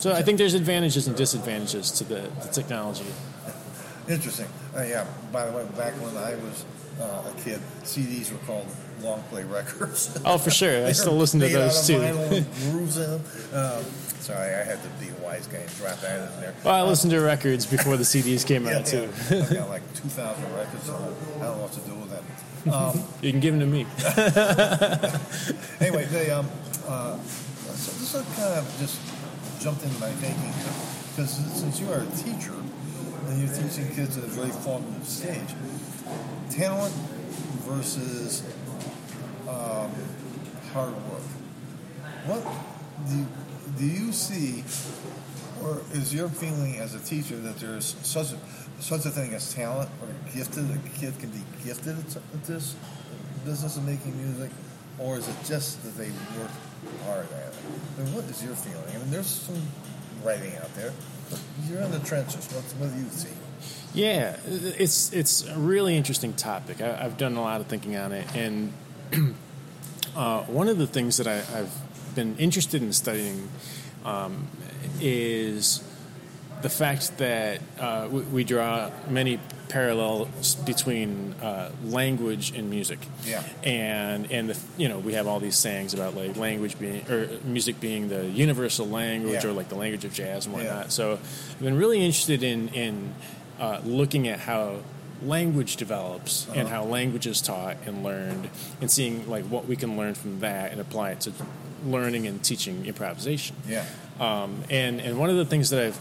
[0.00, 3.06] So I think there's advantages and disadvantages to the, the technology.
[4.08, 4.48] Interesting.
[4.76, 5.06] Uh, yeah.
[5.32, 6.64] By the way, back when I was
[7.00, 8.66] uh, a kid, CDs were called
[9.02, 10.16] long play records.
[10.24, 10.86] Oh, for sure.
[10.86, 11.98] I still listen to those too.
[12.70, 13.20] grooves in them.
[13.52, 13.84] Um,
[14.20, 16.54] sorry, I had to be a wise guy and drop that in there.
[16.64, 19.08] Well, I listened to records before the CDs came Yeah, out too.
[19.30, 19.42] yeah.
[19.42, 22.24] I've got like 2,000 records, so I don't know what to do with them.
[22.72, 23.86] Um, You can give them to me.
[25.80, 26.48] anyway, they, um,
[26.86, 29.00] uh, so this is kind of just
[29.60, 30.72] jumped into my thinking here.
[31.14, 32.54] Because since you are a teacher
[33.28, 35.50] and you're teaching kids at a very formative stage,
[36.50, 36.94] talent
[37.66, 38.42] versus
[39.48, 39.90] um,
[40.72, 41.22] hard work.
[42.26, 42.42] What
[43.08, 43.26] do you,
[43.78, 44.64] do you see,
[45.62, 48.38] or is your feeling as a teacher that there's such a,
[48.80, 50.70] such a thing as talent or gifted?
[50.70, 52.76] A kid can be gifted at, this
[53.44, 54.50] business of making music,
[54.98, 56.50] or is it just that they work
[57.04, 57.54] hard at it?
[57.98, 58.84] And what is your feeling?
[58.94, 59.60] I mean, there's some
[60.22, 60.92] writing out there,
[61.30, 62.46] but you're in the trenches.
[62.52, 63.28] What, what do you see?
[63.94, 66.80] Yeah, it's it's a really interesting topic.
[66.80, 68.72] I, I've done a lot of thinking on it, and
[70.16, 71.72] uh, one of the things that I, I've
[72.14, 73.48] been interested in studying
[74.04, 74.48] um,
[75.00, 75.82] is
[76.62, 79.38] the fact that uh, we, we draw many
[79.68, 82.98] parallels between uh, language and music.
[83.24, 83.42] Yeah.
[83.62, 87.28] And and the, you know we have all these sayings about like language being or
[87.44, 89.50] music being the universal language Yeah.
[89.50, 90.62] or like the language of jazz and Yeah.
[90.64, 90.92] whatnot.
[90.92, 93.14] So I've been really interested in in
[93.60, 94.78] uh, looking at how
[95.22, 96.76] language develops and Uh-huh.
[96.76, 98.48] how language is taught and learned
[98.80, 101.32] and seeing like what we can learn from that and apply it to
[101.86, 103.56] learning and teaching improvisation.
[103.68, 103.84] Yeah.
[104.20, 105.98] Um, and and one of the things that I've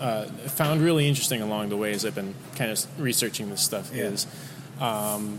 [0.00, 3.90] uh, found really interesting along the way as I've been kind of researching this stuff
[3.94, 4.04] Yeah.
[4.04, 4.26] is
[4.80, 5.38] um,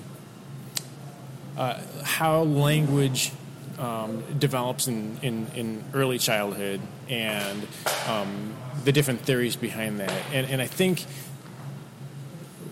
[1.58, 3.32] uh, how language
[3.78, 6.80] um, develops in, in, in early childhood
[7.10, 7.68] and
[8.08, 10.14] um, the different theories behind that.
[10.34, 11.06] And, and I think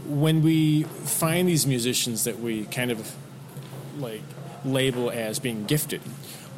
[0.08, 3.16] when we find these musicians that we kind of
[3.98, 4.22] like
[4.66, 6.02] label as being gifted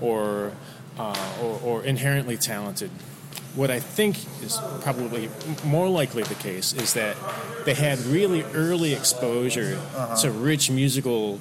[0.02, 0.52] or,
[0.98, 2.90] uh, or, or inherently talented,
[3.56, 5.30] what I think is probably
[5.64, 7.16] more likely the case is that
[7.66, 9.80] they had really early exposure
[10.22, 11.40] to rich musical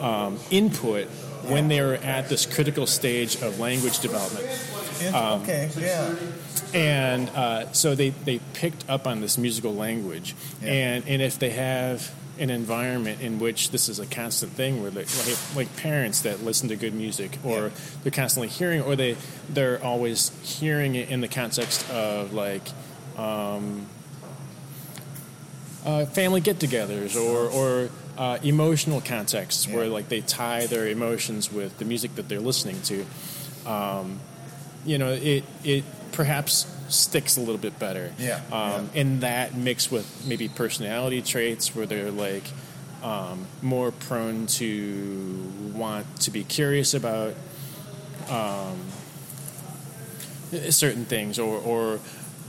[0.00, 1.06] um, input
[1.48, 4.46] when they were at this critical stage of language development.
[5.14, 5.70] Um, okay.
[5.78, 6.14] Yeah.
[6.74, 10.34] And uh, so they, they picked up on this musical language.
[10.62, 10.70] Yeah.
[10.72, 14.90] And, and if they have an environment in which this is a constant thing where
[14.90, 17.70] they, like, like parents that listen to good music or Yeah.
[18.02, 19.16] they're constantly hearing or they
[19.48, 22.66] they're always hearing it in the context of like
[23.16, 23.86] um,
[25.86, 27.88] uh, family get-togethers or, or
[28.18, 32.80] uh, emotional contexts where like they tie their emotions with the music that they're listening
[32.82, 33.04] to
[33.70, 34.18] um,
[34.84, 39.00] you know it it perhaps sticks a little bit better Yeah, um, yeah.
[39.00, 42.44] and that mixed with maybe personality traits where they're like
[43.02, 47.34] um, more prone to want to be curious about
[48.30, 48.78] um,
[50.70, 52.00] certain things or or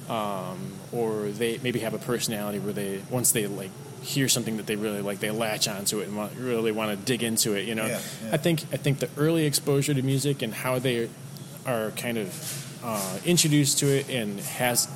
[0.10, 3.72] um, or they maybe have a personality where they once they like
[4.04, 7.06] hear something that they really like they latch onto it and want, really want to
[7.06, 8.30] dig into it you know Yeah, yeah.
[8.34, 11.10] I think I think the early exposure to music and how they
[11.66, 14.88] are kind of uh, introduced to it and has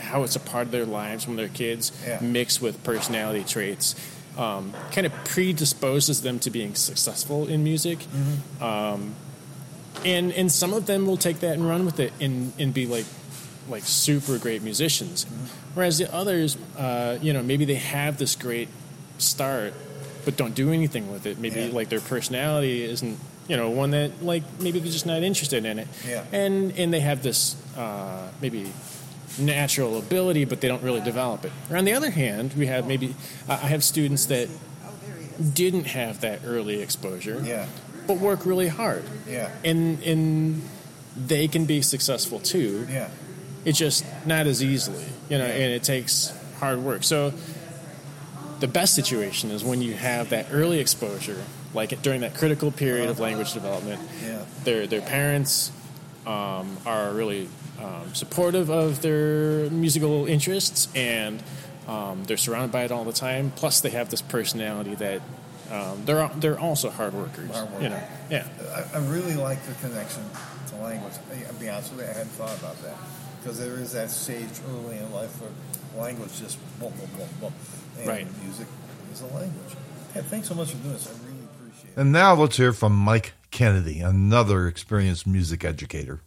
[0.00, 2.20] how it's a part of their lives when they're kids Yeah.
[2.20, 3.94] mixed with personality traits
[4.36, 7.98] um, kind of predisposes them to being successful in music
[8.60, 9.14] um,
[10.04, 12.86] and and some of them will take that and run with it and and be
[12.86, 13.06] like
[13.68, 15.24] like super great musicians
[15.74, 18.68] whereas the others uh, you know maybe they have this great
[19.18, 19.72] start
[20.24, 21.38] but don't do anything with it.
[21.38, 21.72] Maybe Yeah.
[21.72, 23.16] like their personality isn't,
[23.48, 25.88] you know, one that like maybe they're just not interested in it.
[26.06, 26.24] Yeah.
[26.32, 28.72] And and they have this uh, maybe
[29.38, 31.52] natural ability, but they don't really develop it.
[31.70, 33.14] Or on the other hand, we have maybe
[33.48, 34.48] I have students that
[35.52, 37.66] didn't have that early exposure, Yeah.
[38.06, 39.50] but work really hard, Yeah.
[39.64, 40.62] and and
[41.16, 42.86] they can be successful too.
[42.90, 43.08] Yeah.
[43.64, 45.52] It's just not as easily, you know, Yeah.
[45.52, 47.04] and it takes hard work.
[47.04, 47.32] So
[48.60, 51.42] the best situation is when you have that early exposure,
[51.76, 54.00] like during that critical period of language development.
[54.24, 54.44] Yeah.
[54.64, 55.70] Their their parents
[56.26, 57.48] um, are really
[57.80, 61.40] um, supportive of their musical interests, and
[61.86, 63.52] um, they're surrounded by it all the time.
[63.54, 65.20] Plus, they have this personality that
[65.70, 67.50] um, they're they're also hard workers.
[67.50, 68.46] Hard You know, yeah.
[68.74, 70.24] I, I really like the connection
[70.68, 71.12] to language.
[71.46, 72.96] I'll be honest with you, I hadn't thought about that
[73.40, 75.50] because there is that stage early in life where
[76.02, 77.52] language just boom, boom, boom, boom,
[77.98, 78.26] and Right.
[78.42, 78.66] music
[79.12, 79.76] is a language.
[80.14, 81.06] Hey, thanks so much for doing this.
[81.06, 81.85] I really appreciate it.
[81.98, 86.20] And now let's hear from Mike Kennedy, another experienced music educator.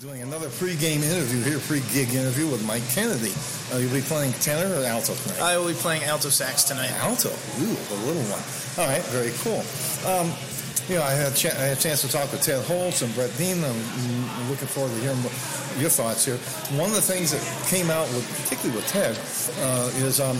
[0.00, 3.32] Doing another pre-game interview here, pre-gig interview with Mike Kennedy.
[3.72, 5.40] Uh, you'll be playing tenor or alto tonight?
[5.40, 6.92] I will be playing alto sax tonight.
[7.00, 7.30] Alto.
[7.30, 8.38] Ooh, the little one.
[8.78, 9.58] All right, very cool.
[10.06, 10.30] Um,
[10.86, 13.02] you know, I had, a ch- I had a chance to talk with Ted Holtz
[13.02, 13.64] and Brett Dean.
[13.64, 15.18] I'm mm, looking forward to hearing
[15.80, 16.36] your thoughts here.
[16.78, 19.18] One of the things that came out, with, particularly with Ted,
[19.66, 20.36] uh, is um,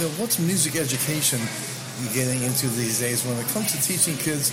[0.00, 1.38] you know, what's music education
[2.12, 4.52] getting into these days when it comes to teaching kids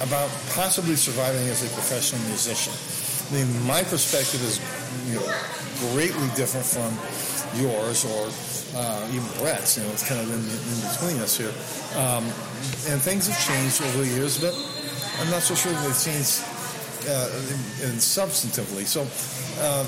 [0.00, 2.72] about possibly surviving as a professional musician?
[3.30, 4.58] I mean, my perspective is
[5.06, 5.26] you know,
[5.92, 6.90] greatly different from
[7.60, 8.30] yours or
[8.74, 9.78] uh, even Brett's.
[9.78, 11.54] You know, it's kind of in, in between us here.
[11.98, 12.24] Um,
[12.90, 14.54] and things have changed over the years, but
[15.18, 16.42] I'm not so sure they've changed
[17.08, 18.86] uh, in, in substantively.
[18.86, 19.02] So,
[19.62, 19.84] uh,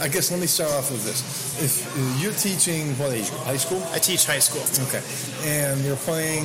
[0.00, 1.20] I guess let me start off with this.
[1.62, 3.42] If you're teaching what age group?
[3.42, 3.82] High school?
[3.92, 4.62] I teach high school.
[4.88, 5.02] Okay.
[5.44, 6.44] And you're playing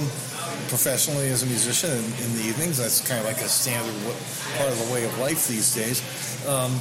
[0.70, 2.78] professionally as a musician in, in the evenings.
[2.78, 3.94] That's kind of like a standard
[4.58, 6.02] part of the way of life these days.
[6.48, 6.74] Um,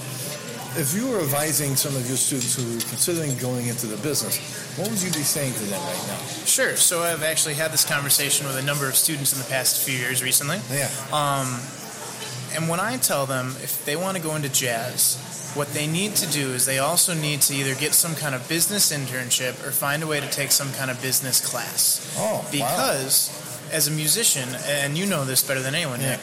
[0.75, 4.41] if you were advising some of your students who are considering going into the business,
[4.79, 6.17] what would you be saying to them right now?
[6.47, 6.77] Sure.
[6.77, 9.99] So I've actually had this conversation with a number of students in the past few
[9.99, 10.61] years recently.
[10.73, 10.89] Yeah.
[11.13, 11.61] Um,
[12.55, 15.17] And when I tell them if they want to go into jazz,
[15.55, 18.49] what they need to do is they also need to either get some kind of
[18.49, 22.15] business internship or find a way to take some kind of business class.
[22.19, 22.45] Oh, wow.
[22.51, 23.31] Because
[23.73, 26.17] as a musician, and you know this better than anyone, Yeah.
[26.17, 26.21] Nick,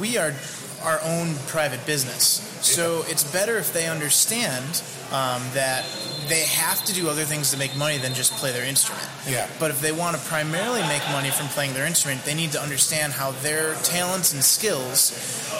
[0.00, 0.34] we are
[0.82, 2.46] our own private business.
[2.62, 5.84] So it's better if they understand um, that
[6.30, 9.06] they have to do other things to make money than just play their instrument.
[9.28, 9.48] Yeah.
[9.58, 12.60] But if they want to primarily make money from playing their instrument, they need to
[12.62, 15.12] understand how their talents and skills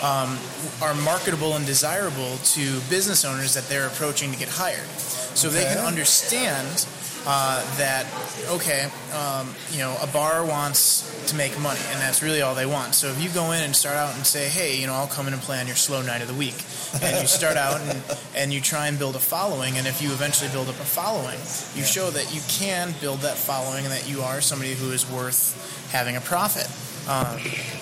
[0.02, 0.38] um,
[0.80, 4.88] are marketable and desirable to business owners that they're approaching to get hired.
[5.34, 5.86] So they can Okay.
[5.86, 6.86] understand
[7.26, 8.06] uh, that
[8.48, 12.66] okay, um, you know, a bar wants to make money, and that's really all they
[12.66, 12.94] want.
[12.94, 15.26] So if you go in and start out and say, hey, you know, I'll come
[15.26, 16.56] in and play on your slow night of the week,
[17.02, 18.02] and you start out and,
[18.34, 21.38] and you try and build a following, and if you eventually build up a following,
[21.74, 25.08] you show that you can build that following and that you are somebody who is
[25.10, 26.66] worth having a profit.
[27.08, 27.38] Um,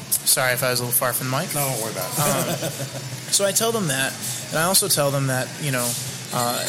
[0.09, 1.55] sorry if I was a little far from the mic.
[1.55, 2.11] No, don't worry about
[2.63, 3.05] it.
[3.29, 4.15] So I tell them that,
[4.49, 5.87] and I also tell them that you know,
[6.33, 6.65] uh,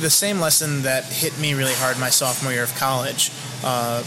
[0.00, 3.30] the same lesson that hit me really hard my sophomore year of college.
[3.62, 4.02] Uh,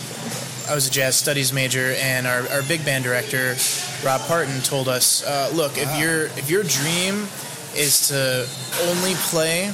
[0.70, 3.56] I was a jazz studies major, and our, our big band director,
[4.06, 7.28] Rob Parton, told us, uh, "Look, if your if your dream
[7.76, 8.48] is to
[8.90, 9.72] only play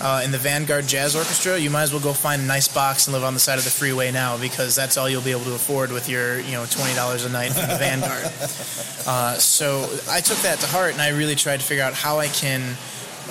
[0.00, 3.06] uh, in the Vanguard Jazz Orchestra, you might as well go find a nice box
[3.06, 5.44] and live on the side of the freeway now, because that's all you'll be able
[5.44, 8.32] to afford with your you know twenty dollars a night from the Vanguard."
[9.06, 12.18] Uh, so I took that to heart, and I really tried to figure out how
[12.18, 12.76] I can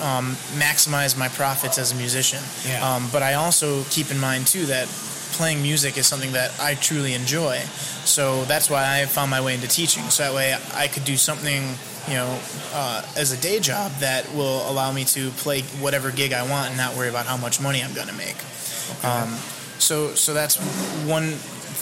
[0.00, 2.42] um, maximize my profits as a musician.
[2.68, 2.86] Yeah.
[2.86, 4.86] Um, but I also keep in mind too that
[5.32, 7.58] playing music is something that I truly enjoy.
[8.04, 10.04] So that's why I found my way into teaching.
[10.04, 11.74] So that way I could do something,
[12.08, 12.38] you know,
[12.72, 16.68] uh, as a day job that will allow me to play whatever gig I want
[16.68, 18.36] and not worry about how much money I'm going to make.
[19.04, 19.36] Um,
[19.78, 20.56] so, so that's
[21.06, 21.34] one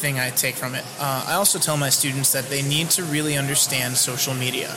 [0.05, 0.85] thing I take from it.
[1.01, 4.69] Uh, I also tell my students that they need to really understand social media,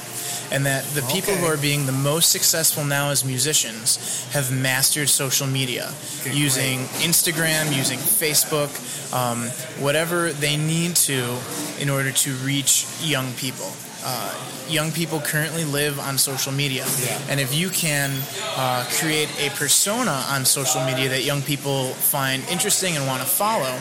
[0.54, 5.10] and that the people who are being the most successful now as musicians have mastered
[5.10, 8.72] social media, Okay, using Instagram, using Facebook,
[9.12, 9.50] um,
[9.84, 11.38] whatever they need to
[11.82, 13.70] in order to reach young people.
[14.04, 14.34] Uh,
[14.70, 17.20] young people currently live on social media, Yeah.
[17.30, 18.12] and if you can
[18.56, 23.28] uh, create a persona on social media that young people find interesting and want to
[23.28, 23.74] follow,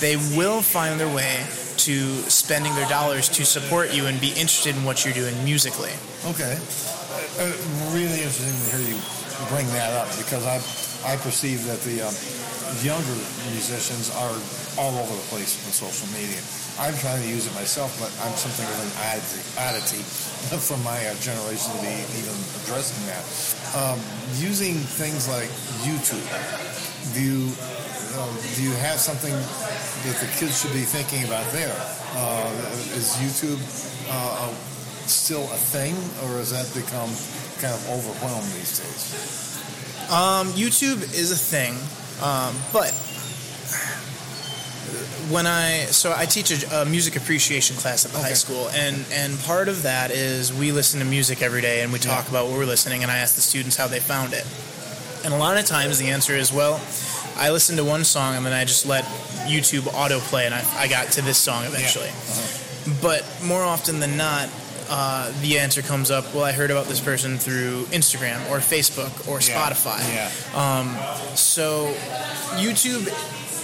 [0.00, 1.46] they will find their way
[1.86, 5.92] to spending their dollars to support you and be interested in what you're doing musically.
[6.26, 6.58] Okay.
[7.38, 7.52] Uh,
[7.94, 9.00] really interesting to hear you
[9.48, 10.60] bring that up because I
[11.12, 12.12] I perceive that the um,
[12.84, 13.16] younger
[13.56, 14.36] musicians are
[14.76, 16.40] all over the place on social media.
[16.80, 18.92] I'm trying to use it myself, but I'm something of an
[19.68, 20.00] oddity,
[20.64, 22.32] from my uh, generation to be even
[22.64, 23.20] addressing that.
[23.76, 24.00] Um,
[24.40, 25.52] using things like
[25.84, 26.24] YouTube,
[27.12, 27.52] do you
[28.16, 31.76] uh, do you have something that the kids should be thinking about there?
[32.16, 32.48] Uh,
[32.96, 33.60] is YouTube
[34.08, 34.48] uh,
[35.04, 35.92] still a thing,
[36.24, 37.12] or has that become
[37.60, 39.60] kind of overwhelmed these days?
[40.08, 41.76] Um, YouTube is a thing,
[42.24, 42.96] um, but
[45.30, 49.04] when I so I teach a, a music appreciation class at the high school, and
[49.12, 52.30] and part of that is we listen to music every day, and we talk Yeah.
[52.30, 54.44] about what we're listening, and I ask the students how they found it,
[55.24, 56.80] and a lot of times the answer is well.
[57.36, 59.04] I listened to one song and then I just let
[59.46, 62.10] YouTube autoplay and I, I got to this song eventually.
[63.00, 64.50] But more often than not,
[64.90, 69.26] uh, the answer comes up, well, I heard about this person through Instagram or Facebook
[69.26, 70.00] or Spotify.
[70.12, 71.34] Yeah.
[71.34, 71.94] So
[72.58, 73.08] YouTube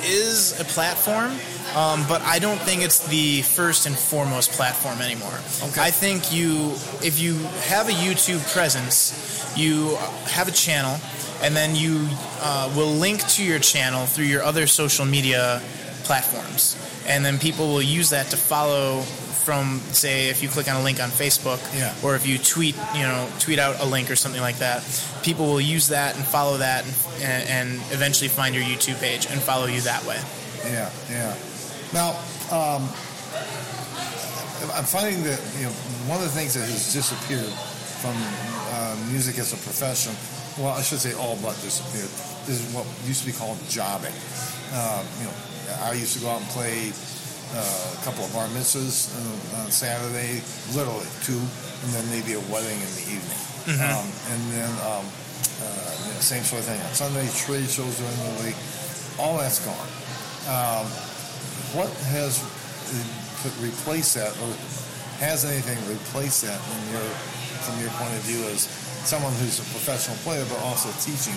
[0.05, 1.32] is a platform,
[1.74, 5.38] um, but I don't think it's the first and foremost platform anymore.
[5.62, 5.80] Okay.
[5.80, 6.72] I think you,
[7.03, 7.34] if you
[7.68, 10.99] have a YouTube presence, you have a channel,
[11.42, 12.09] and then you
[12.40, 15.61] uh, will link to your channel through your other social media
[16.05, 16.76] platforms,
[17.07, 19.05] and then people will use that to follow.
[19.47, 21.94] From say, if you click on a link on Facebook, Yeah.
[22.03, 24.82] or if you tweet, you know, tweet out a link or something like that,
[25.22, 26.84] people will use that and follow that,
[27.22, 30.18] and, and eventually find your YouTube page and follow you that way.
[30.64, 31.36] Yeah, yeah.
[31.94, 32.11] Now,
[32.51, 32.82] um,
[34.74, 35.74] I'm finding that you know
[36.11, 37.53] one of the things that has disappeared
[38.03, 38.16] from
[38.74, 40.11] uh, music as a profession.
[40.59, 42.11] Well, I should say all but disappeared.
[42.51, 44.14] Is what used to be called jobbing.
[44.72, 45.34] Uh, you know,
[45.82, 46.90] I used to go out and play
[47.55, 50.42] uh, a couple of bar mitzvahs uh, on Saturday,
[50.74, 53.42] literally two, and then maybe a wedding in the evening,
[53.82, 55.07] um, and then um,
[55.62, 57.26] uh, you know, same sort of thing on Sunday.
[57.34, 58.59] Trade shows during the week.
[59.18, 59.88] All that's gone.
[60.51, 60.86] Um,
[61.74, 62.40] what has
[63.61, 64.51] replaced that, or
[65.18, 67.07] has anything replaced that in your,
[67.64, 68.68] from your point of view as
[69.07, 71.34] someone who's a professional player, but also teaching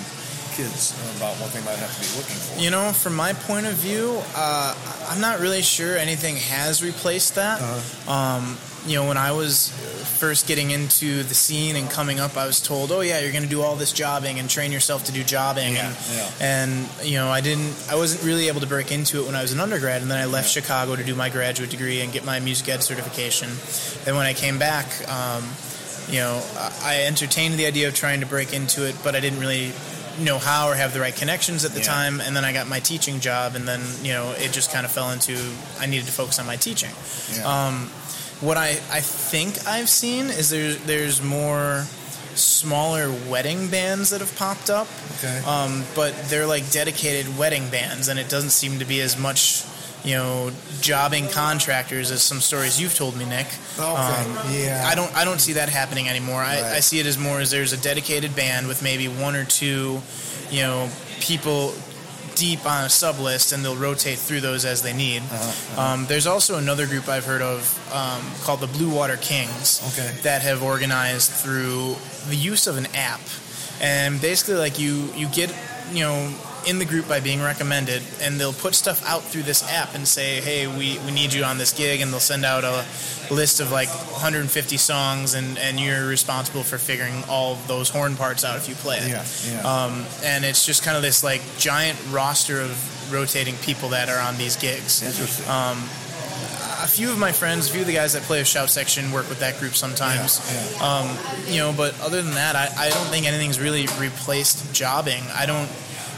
[0.51, 2.59] kids about what they might have to be looking for?
[2.59, 4.75] You know, from my point of view, uh,
[5.09, 7.61] I'm not really sure anything has replaced that.
[7.61, 8.11] Uh-huh.
[8.11, 9.69] Um, you know, when I was
[10.17, 13.43] first getting into the scene and coming up, I was told, "Oh yeah, you're going
[13.43, 16.31] to do all this jobbing and train yourself to do jobbing." Yeah, and, yeah.
[16.39, 19.41] and you know, I didn't, I wasn't really able to break into it when I
[19.41, 22.25] was an undergrad, and then I left Chicago to do my graduate degree and get
[22.25, 23.49] my music ed certification.
[24.07, 25.43] And when I came back, um,
[26.09, 26.41] you know,
[26.83, 29.73] I entertained the idea of trying to break into it, but I didn't really
[30.21, 31.85] know how or have the right connections at the Yeah.
[31.85, 32.21] time.
[32.21, 34.91] And then I got my teaching job, and then you know, it just kind of
[34.91, 35.37] fell into
[35.79, 36.91] I needed to focus on my teaching.
[37.33, 37.67] Yeah.
[37.67, 37.89] Um,
[38.41, 41.85] what I, I think I've seen is there, there's more
[42.35, 45.39] smaller wedding bands that have popped up, okay.
[45.45, 49.63] um, but they're like dedicated wedding bands, and it doesn't seem to be as much,
[50.03, 53.47] you know, jobbing contractors as some stories you've told me, Nick.
[53.77, 54.63] okay.
[54.65, 54.85] yeah.
[54.89, 56.41] I don't I don't see that happening anymore.
[56.41, 56.73] I, Right.
[56.75, 60.01] I see it as more as there's a dedicated band with maybe one or two,
[60.51, 60.89] you know,
[61.19, 61.73] people
[62.35, 65.21] deep on a sub list, and they'll rotate through those as they need.
[65.23, 67.59] Uh-huh, Um, there's also another group I've heard of
[67.93, 70.15] um, called the Blue Water Kings Okay.
[70.21, 71.97] that have organized through
[72.29, 73.19] the use of an app,
[73.81, 75.53] and basically like you you get
[75.91, 76.31] you know
[76.67, 80.07] in the group by being recommended, and they'll put stuff out through this app and
[80.07, 82.85] say, hey, we, we need you on this gig, and they'll send out a
[83.33, 88.43] list of like 150 songs, and, and you're responsible for figuring all those horn parts
[88.43, 89.09] out if you play it.
[89.09, 89.61] Yeah, yeah.
[89.85, 94.19] Um, and it's just kind of this like giant roster of rotating people that are
[94.19, 95.01] on these gigs.
[95.03, 95.45] Interesting.
[96.81, 99.11] A few of my friends, a few of the guys that play a shout section
[99.11, 100.39] work with that group sometimes.
[100.49, 101.17] Yeah, Um,
[101.51, 105.21] you know, but other than that, I, I don't think anything's really replaced jobbing.
[105.35, 105.69] I don't.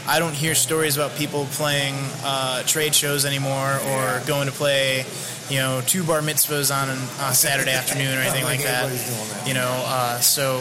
[0.06, 1.94] I don't hear stories about people playing
[2.24, 4.22] uh, trade shows anymore or Yeah.
[4.26, 5.04] going to play,
[5.48, 8.90] you know, two bar mitzvahs on a Saturday afternoon or anything Like like that.
[8.90, 9.46] that.
[9.48, 10.58] You know, uh, so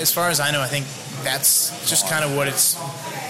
[0.00, 0.86] as far as I know, I think
[1.24, 2.76] that's just kind of what it's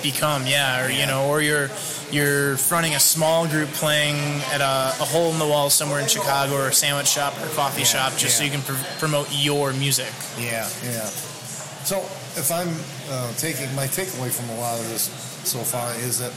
[0.03, 0.47] become.
[0.47, 1.71] Yeah, or you know, or you're
[2.11, 4.17] you're fronting a small group playing
[4.53, 7.47] at a, a hole in the wall somewhere in Chicago or a sandwich shop or
[7.55, 10.09] coffee Yeah, shop just so you can pr- promote your music.
[10.39, 11.05] Yeah, yeah.
[11.85, 12.01] So
[12.39, 12.71] if I'm
[13.11, 15.11] uh, taking my takeaway from a lot of this
[15.45, 16.31] so far is that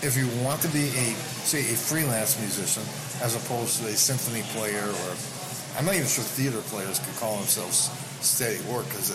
[0.00, 1.06] if you want to be a
[1.44, 2.82] say a freelance musician
[3.20, 5.10] as opposed to a symphony player or
[5.76, 7.92] I'm not even sure theater players could call themselves
[8.24, 9.12] steady work because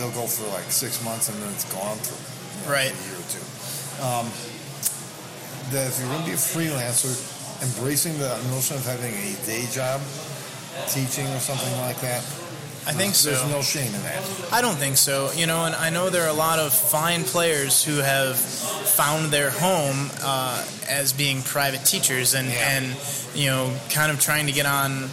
[0.00, 2.92] they'll go for like six months and then it's gone for you know, Right.
[2.92, 3.44] a year or two.
[4.00, 4.26] Um,
[5.76, 7.12] that if you're going to be a freelancer,
[7.62, 10.00] embracing the notion of having a day job,
[10.88, 12.24] teaching or something like that,
[12.86, 13.30] I think so.
[13.30, 14.52] There's no shame in that.
[14.52, 15.30] I don't think so.
[15.32, 19.26] You know, and I know there are a lot of fine players who have found
[19.30, 22.70] their home uh, as being private teachers and, Yeah.
[22.78, 22.96] and,
[23.34, 25.04] you know, kind of trying to get on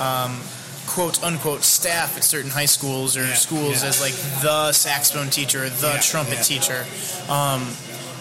[0.00, 0.40] um,
[0.88, 3.88] quote unquote staff at certain high schools or Yeah, schools yeah.
[3.88, 6.84] as like the saxophone teacher or the trumpet teacher.
[7.30, 7.66] Um,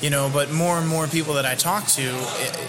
[0.01, 2.15] you know, but more and more people that I talk to,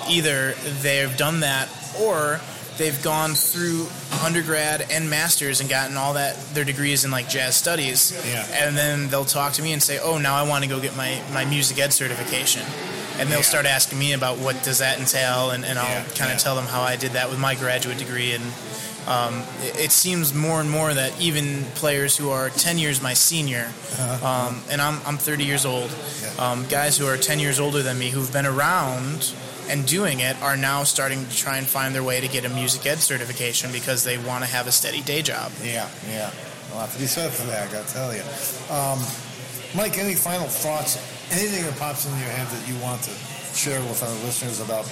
[0.09, 1.69] either they've done that
[2.01, 2.41] or
[2.79, 3.87] they've gone through
[4.25, 8.13] undergrad and masters and gotten all that their degrees in like jazz studies.
[8.27, 8.47] Yeah.
[8.67, 10.97] And then they'll talk to me and say, "Oh, now I want to go get
[10.97, 12.63] my my music ed certification."
[13.19, 13.45] And they'll Yeah.
[13.45, 16.57] start asking me about what does that entail, and, and I'll Yeah, kind of tell
[16.57, 18.33] them how I did that with my graduate degree.
[18.33, 18.43] And
[19.07, 23.13] um, it, it seems more and more that even players who are 10 years my
[23.13, 23.71] senior,
[24.23, 25.91] um, and I'm, I'm 30 years old,
[26.39, 29.33] um, guys who are 10 years older than me who've been around
[29.69, 32.49] and doing it are now starting to try and find their way to get a
[32.49, 35.53] music ed certification because they want to have a steady day job.
[35.63, 36.31] Yeah, yeah.
[36.73, 38.23] A lot to be said for that, I gotta tell you.
[38.71, 38.99] Um,
[39.75, 40.97] Mike, any final thoughts?
[41.31, 43.11] Anything that pops into your head that you want to
[43.55, 44.85] share with our listeners about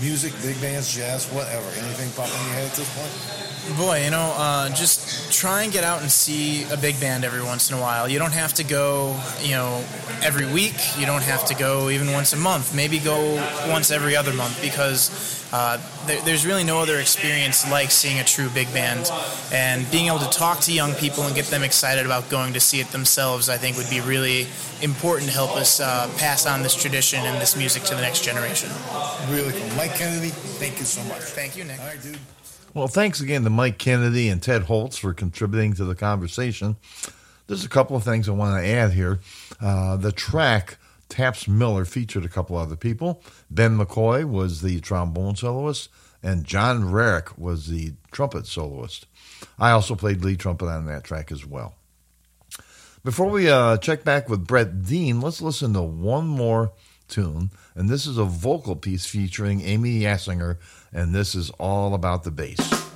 [0.00, 1.66] music, big bands, jazz, whatever?
[1.78, 3.78] Anything pop in your head at this point?
[3.78, 7.42] Boy, you know, uh, just try and get out and see a big band every
[7.42, 8.08] once in a while.
[8.08, 9.82] You don't have to go, you know,
[10.22, 10.74] every week.
[10.98, 12.74] You don't have to go even once a month.
[12.74, 13.34] Maybe go
[13.68, 18.24] once every other month because uh, there, there's really no other experience like seeing a
[18.24, 19.08] true big band.
[19.52, 22.60] And being able to talk to young people and get them excited about going to
[22.60, 24.48] see it themselves, I think, would be really
[24.82, 28.24] important to help us uh, pass on this tradition and this music to the next
[28.24, 28.68] generation.
[29.30, 29.76] Really cool.
[29.76, 31.20] Mike Kennedy, thank you so much.
[31.20, 31.78] Thank you, Nick.
[31.78, 32.18] All right, dude.
[32.74, 36.74] Well, thanks again to Mike Kennedy and Ted Holtz for contributing to the conversation.
[37.46, 39.20] There's a couple of things I want to add here.
[39.60, 40.78] Uh, the track
[41.14, 43.22] Taps Miller featured a couple other people.
[43.48, 45.88] Ben McCoy was the trombone soloist,
[46.24, 49.06] and John Rarick was the trumpet soloist.
[49.56, 51.76] I also played lead trumpet on that track as well.
[53.04, 56.72] Before we uh, check back with Brett Dean, let's listen to one more
[57.06, 57.52] tune.
[57.76, 60.58] And this is a vocal piece featuring Amy Yassinger,
[60.92, 62.93] and this is all about the bass.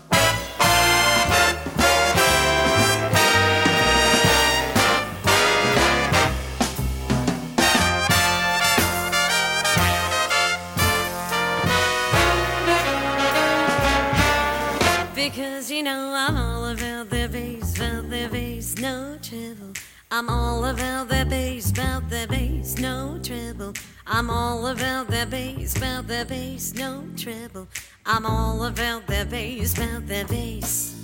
[20.18, 23.72] I'm all about the bass, about the bass, no trouble.
[24.04, 27.68] I'm all about the bass, about the bass, no trouble.
[28.04, 30.96] I'm all about the bass, about the bass.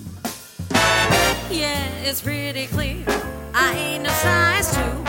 [1.48, 3.04] Yeah, it's pretty clear.
[3.54, 5.04] I ain't no size two,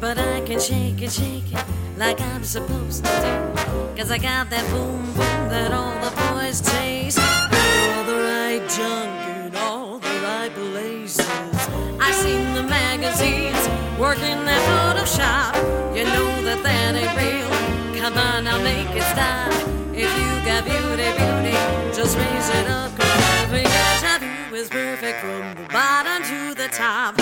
[0.00, 1.64] but I can shake it, shake it
[1.96, 3.96] like I'm supposed to do.
[4.00, 7.18] Cause I got that boom boom that all the boys taste.
[7.18, 11.57] All the right junk in all the right places.
[12.08, 13.68] I seen the magazines
[14.00, 15.52] working that Photoshop.
[15.94, 18.00] You know that that ain't real.
[18.00, 19.52] Come on, I'll make it stop.
[19.92, 21.56] If you got beauty, beauty,
[21.94, 22.92] just raise it up.
[23.42, 27.17] Every deja vu is perfect from the bottom to the top.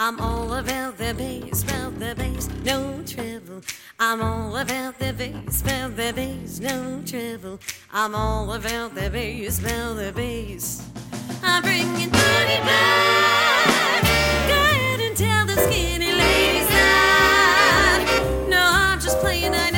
[0.00, 3.62] I'm all about the bass, about the bass, no trouble.
[3.98, 7.58] I'm all about the bass, about the bass, no trouble.
[7.92, 10.88] I'm all about the bass, about the bass.
[11.42, 14.02] I'm bringing booty back.
[14.46, 18.46] Go ahead and tell the skinny ladies that.
[18.48, 19.52] No, I'm just playing.
[19.52, 19.77] I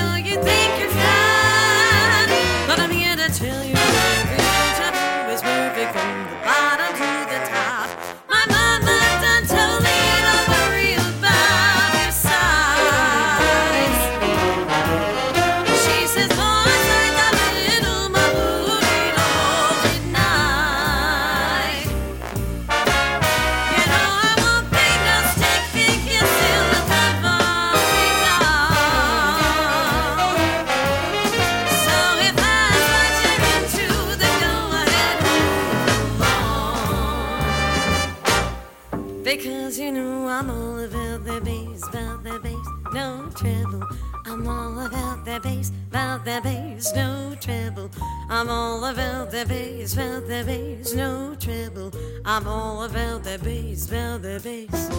[45.51, 47.91] bass, about the bass, no treble.
[48.29, 51.93] I'm all about the bass, about the bass, no treble.
[52.25, 54.91] I'm all about the bass, about the bass.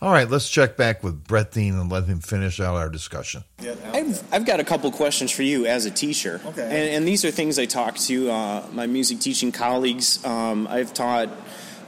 [0.00, 3.44] All right, let's check back with Brett Dean and let him finish out our discussion.
[3.92, 4.20] I've.
[4.32, 6.40] I've got a couple questions for you as a teacher.
[6.44, 6.62] Okay.
[6.64, 10.24] And, and these are things I talk to uh, my music teaching colleagues.
[10.24, 11.28] Um, I've taught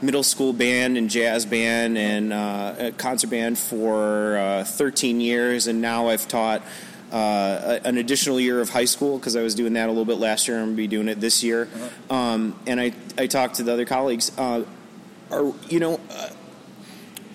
[0.01, 5.67] middle school band and jazz band and uh, a concert band for uh, 13 years,
[5.67, 6.61] and now I've taught
[7.13, 10.05] uh, a- an additional year of high school because I was doing that a little
[10.05, 10.57] bit last year.
[10.57, 11.67] I'm going to be doing it this year.
[12.09, 14.31] Um, and I, I talked to the other colleagues.
[14.37, 14.65] Uh,
[15.31, 15.99] are you know?
[16.09, 16.29] Uh,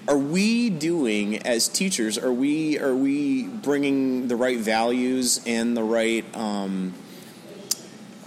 [0.08, 5.84] are we doing as teachers are we are we bringing the right values and the
[5.84, 6.92] right um,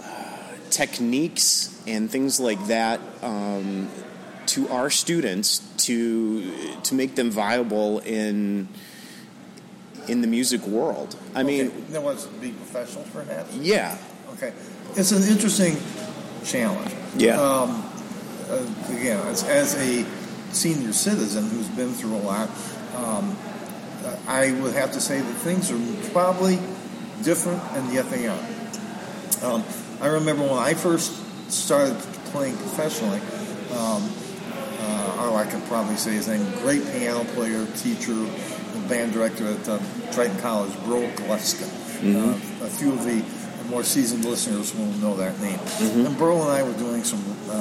[0.02, 0.06] uh,
[0.70, 3.90] techniques and things like that um,
[4.46, 6.42] to our students to
[6.82, 8.68] to make them viable in
[10.08, 13.54] in the music world i mean Okay, Then what's be professional, perhaps?
[13.56, 13.96] yeah
[14.34, 14.52] Okay,
[14.96, 15.76] it's an interesting
[16.44, 16.90] challenge.
[17.16, 17.40] Yeah.
[17.40, 17.88] Um,
[18.50, 20.04] uh, again, as, as a
[20.52, 22.50] senior citizen who's been through a lot,
[22.96, 23.36] um,
[24.26, 25.78] I would have to say that things are
[26.10, 26.58] probably
[27.22, 28.44] different, and yet they are.
[29.42, 29.62] Um,
[30.00, 31.12] I remember when I first
[31.50, 31.96] started
[32.32, 33.20] playing professionally.
[33.72, 34.02] Um,
[34.84, 36.44] uh, or I can probably say his name.
[36.60, 39.78] Great piano player, teacher, and band director at uh,
[40.12, 41.64] Triton College, Bro Gillespie.
[42.04, 42.32] Uh,
[42.66, 43.24] a few of the
[43.70, 45.58] more seasoned listeners will know that name.
[46.06, 47.54] And Burl and I were doing some uh,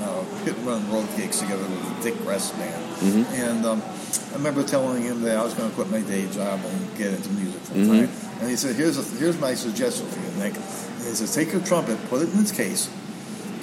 [0.00, 2.96] uh, hit and run road gigs together with the Dick Rest band.
[3.34, 3.82] And um,
[4.30, 7.12] I remember telling him that I was going to quit my day job and get
[7.12, 7.76] into music full
[8.06, 8.08] time.
[8.40, 11.50] And he said, "Here's a, here's my suggestion for you, Nick." And he says, "Take
[11.52, 12.88] your trumpet, put it in its case,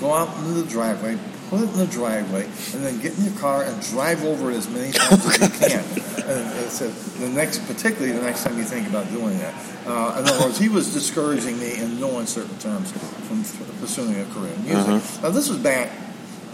[0.02, 1.18] go out into the driveway,
[1.50, 4.56] put it in the driveway, and then get in your car and drive over it
[4.56, 5.84] as many times as you can.
[6.30, 9.54] And it said the next, particularly the next time you think about doing that.
[9.86, 13.44] Uh, in other words, he was discouraging me in no uncertain terms from
[13.80, 14.88] pursuing a career in music.
[14.88, 15.22] Uh-huh.
[15.22, 15.92] Now this was back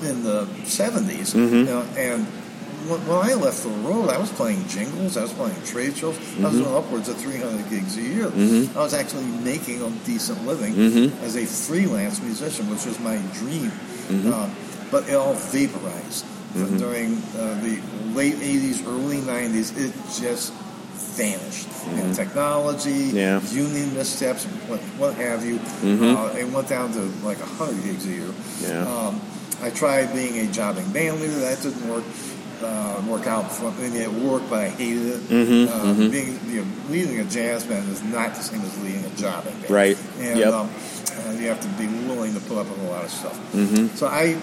[0.02, 1.56] in the 70s, mm-hmm.
[1.56, 2.26] you know, and
[2.89, 6.18] when, when I left the road, I was playing jingles, I was playing trade shows,
[6.18, 6.64] I was mm-hmm.
[6.64, 8.26] doing upwards of 300 gigs a year.
[8.26, 8.78] Mm-hmm.
[8.78, 10.78] I was actually making a decent living
[11.22, 13.72] as a freelance musician, which was my dream.
[14.12, 14.54] Um,
[14.92, 16.26] but it all vaporized
[16.78, 17.80] during uh, the
[18.14, 19.72] late 80s, early 90s.
[19.78, 20.54] It just
[21.16, 21.68] vanished.
[21.96, 23.42] And technology, Yeah.
[23.52, 28.10] union missteps, what, what have you, uh, it went down to like 100 gigs a
[28.10, 28.30] year.
[28.62, 28.86] Yeah.
[28.86, 29.22] Um,
[29.62, 31.39] I tried being a jobbing band leader.
[31.39, 32.04] That didn't work.
[32.64, 35.22] Uh, work out for I mean, it worked, but I hated it.
[35.30, 39.04] Mm-hmm, uh, Being you know, leading a jazz band is not the same as leading
[39.04, 39.68] a job band.
[39.68, 39.98] Right.
[40.20, 40.54] And Yep.
[40.54, 40.70] um,
[41.39, 43.34] you have to be willing to put up with a lot of stuff.
[43.54, 43.88] Mm-hmm.
[43.96, 44.38] So I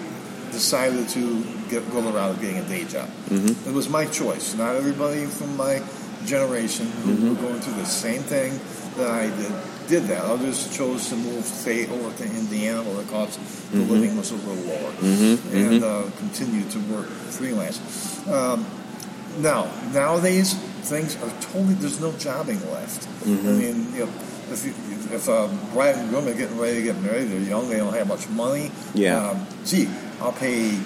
[0.51, 3.07] decided to get, go the route of getting a day job.
[3.29, 3.69] Mm-hmm.
[3.69, 4.53] It was my choice.
[4.55, 5.81] Not everybody from my
[6.25, 7.29] generation who Mm-hmm.
[7.29, 8.59] were going through the same thing
[8.97, 9.51] that I did
[9.87, 10.23] did that.
[10.23, 13.91] Others chose to move, say, over to Indiana where the cost of Mm-hmm.
[13.91, 14.93] living was a little lower,
[15.53, 17.77] and uh, continue to work freelance.
[18.27, 18.65] Um,
[19.39, 20.53] now, nowadays,
[20.89, 23.07] things are totally, there's no jobbing left.
[23.23, 24.11] I mean, you know,
[24.51, 24.73] if, you,
[25.15, 27.93] if uh, bride and groom are getting ready to get married, they're young, they don't
[27.93, 28.71] have much money.
[28.95, 29.21] Yeah.
[29.29, 29.87] Um, gee,
[30.21, 30.77] I'll pay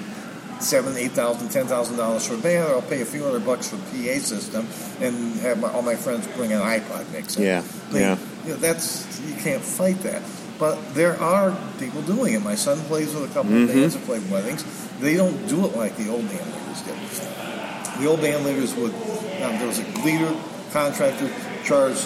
[0.60, 3.46] seven, eight thousand, ten thousand dollars for a band, or I'll pay a few hundred
[3.46, 4.68] bucks for a PA system,
[5.02, 7.42] and have my, all my friends bring an iPod mixer.
[7.42, 7.62] Yeah,
[7.92, 8.18] mean, yeah.
[8.46, 10.22] You know, that's you can't fight that.
[10.60, 12.42] But there are people doing it.
[12.44, 13.70] My son plays with a couple Mm-hmm.
[13.70, 14.64] of bands that play weddings.
[15.00, 18.00] They don't do it like the old band leaders did.
[18.02, 20.34] The old band leaders would um, there was a leader
[20.72, 21.30] contractor
[21.66, 22.00] charged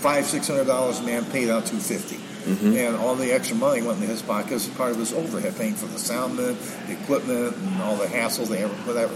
[0.00, 1.78] five six hundred dollars a man paid out two
[2.48, 5.74] and all the extra money went into his pocket as part of his overhead, paying
[5.74, 9.14] for the soundman, the equipment, and all the hassles they ever whatever.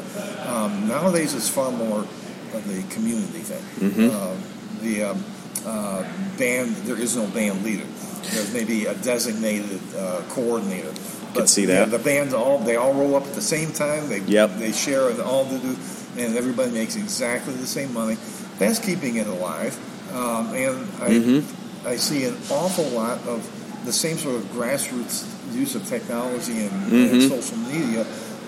[0.49, 4.11] Um, nowadays, it's far more of the community thing.
[4.11, 4.37] Uh,
[4.83, 5.24] the um,
[5.64, 6.03] uh,
[6.39, 7.87] band, there is no band leader.
[8.33, 10.93] There's maybe a designated uh, coordinator.
[11.35, 11.91] But, see yeah, that.
[11.91, 14.09] the bands all they all roll up at the same time.
[14.11, 14.59] They Yep.
[14.59, 15.76] they share and all to do,
[16.18, 18.16] and everybody makes exactly the same money.
[18.59, 19.74] That's keeping it alive.
[20.14, 21.62] Um, and I Mm-hmm.
[21.87, 23.49] I see an awful lot of
[23.85, 27.14] the same sort of grassroots use of technology and, Mm-hmm.
[27.14, 28.07] and social media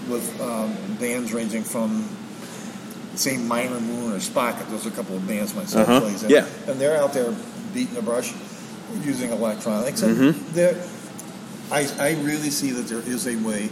[0.08, 2.08] with um, bands ranging from
[3.16, 4.68] say Minor Moon or Spocket.
[4.70, 6.00] Those are a couple of bands my son Uh-huh.
[6.00, 6.30] plays in.
[6.30, 6.46] Yeah.
[6.66, 7.32] And they're out there
[7.72, 8.32] beating the brush
[9.02, 10.02] using electronics.
[10.02, 11.72] And Mm-hmm.
[11.72, 13.70] I, I really see that there is a way,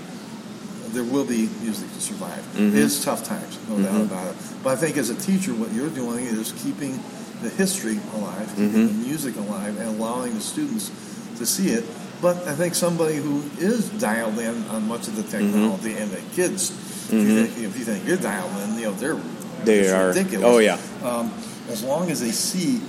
[0.88, 2.40] there will be music to survive.
[2.54, 2.68] Mm-hmm.
[2.68, 4.36] It is tough times, no doubt about it.
[4.64, 6.98] But I think as a teacher, what you're doing is keeping
[7.42, 8.86] the history alive, Mm-hmm.
[8.86, 10.90] the music alive, and allowing the students
[11.38, 11.84] to see it.
[12.20, 16.20] But I think somebody who is dialed in on much of the technology and the
[16.34, 19.20] kids, if, you think, if you think you're dialed in, you know they're
[19.64, 20.46] They are- ridiculous.
[20.46, 20.78] oh, yeah.
[21.02, 21.32] Um,
[21.68, 22.80] as long as they see,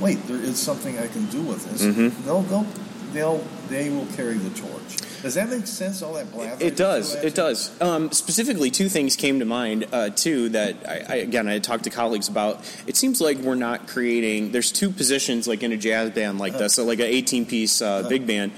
[0.00, 1.82] wait, there is something I can do with this.
[1.82, 2.24] Mm-hmm.
[2.24, 2.66] They'll, they'll,
[3.12, 3.38] they'll,
[3.68, 4.96] they will carry the torch.
[5.22, 6.02] Does that make sense?
[6.02, 6.60] All that blathering?
[6.60, 7.14] It does.
[7.16, 7.78] It does.
[7.80, 11.84] Um, specifically, two things came to mind uh, too that I, I again I talked
[11.84, 12.60] to colleagues about.
[12.86, 14.52] It seems like we're not creating.
[14.52, 17.82] There's two positions like in a jazz band like this, so like an 18 piece
[17.82, 18.52] uh, big band.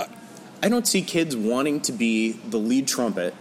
[0.00, 0.06] Uh,
[0.60, 3.34] I don't see kids wanting to be the lead trumpet.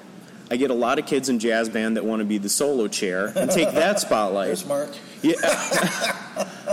[0.51, 2.87] I get a lot of kids in jazz band that want to be the solo
[2.87, 4.57] chair and take that spotlight.
[4.57, 4.99] smart.
[5.23, 6.17] Yeah.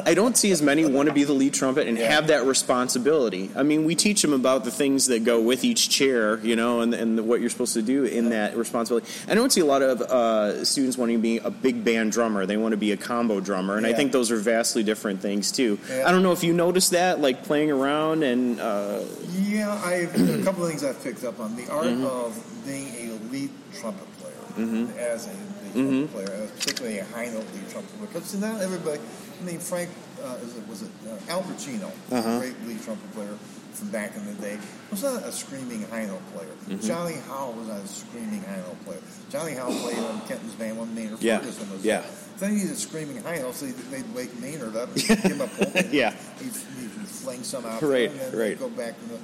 [0.04, 2.12] I don't see as many want to be the lead trumpet and Yeah.
[2.12, 3.50] have that responsibility.
[3.56, 6.80] I mean, we teach them about the things that go with each chair, you know,
[6.80, 9.06] and, and what you're supposed to do in that responsibility.
[9.28, 12.46] I don't see a lot of uh, students wanting to be a big band drummer.
[12.46, 15.50] They want to be a combo drummer, and I think those are vastly different things
[15.52, 15.78] too.
[15.90, 16.04] Yeah.
[16.06, 19.00] I don't know if you noticed that, like playing around and uh,
[19.36, 22.04] Yeah, I a couple of things I've picked up on the art Mm-hmm.
[22.04, 23.50] of being a lead
[23.80, 28.08] trumpet player as a lead trumpet player, particularly a high note lead trumpet player.
[28.12, 29.00] Because not everybody.
[29.40, 29.90] I mean, Frank
[30.22, 32.38] uh, is it, was it uh, Al Porcino, Uh-huh.
[32.40, 33.34] great lead trumpet player
[33.72, 34.58] from back in the day,
[34.90, 36.48] was not a screaming high note player.
[36.68, 36.80] Mm-hmm.
[36.86, 38.98] Johnny Howell was not a screaming high note player.
[39.30, 42.02] Johnny Howell played on Kenton's band when Maynard Yeah, Ferguson was yeah.
[42.38, 43.58] Then he did a screaming high notes.
[43.58, 45.86] So they'd wake Maynard up, and give him a pulpit.
[45.92, 46.10] Yeah.
[46.40, 48.58] He'd, he'd fling some out Right, and then right.
[48.58, 49.18] go back in the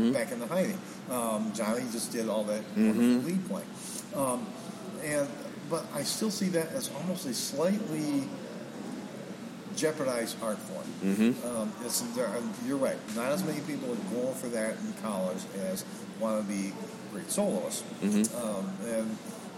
[0.00, 0.78] hiding, back in the hiding.
[1.10, 3.66] Um, Johnny just did all that wonderful lead playing,
[4.16, 4.46] um,
[5.04, 5.28] and
[5.70, 8.28] but I still see that as almost a slightly
[9.76, 11.34] jeopardized art form.
[11.44, 12.96] Um, it's, there, and you're right.
[13.16, 15.38] Not as many people are going for that in college
[15.70, 15.84] as
[16.20, 16.72] want to be
[17.12, 17.82] great soloists.
[18.02, 19.16] Um, and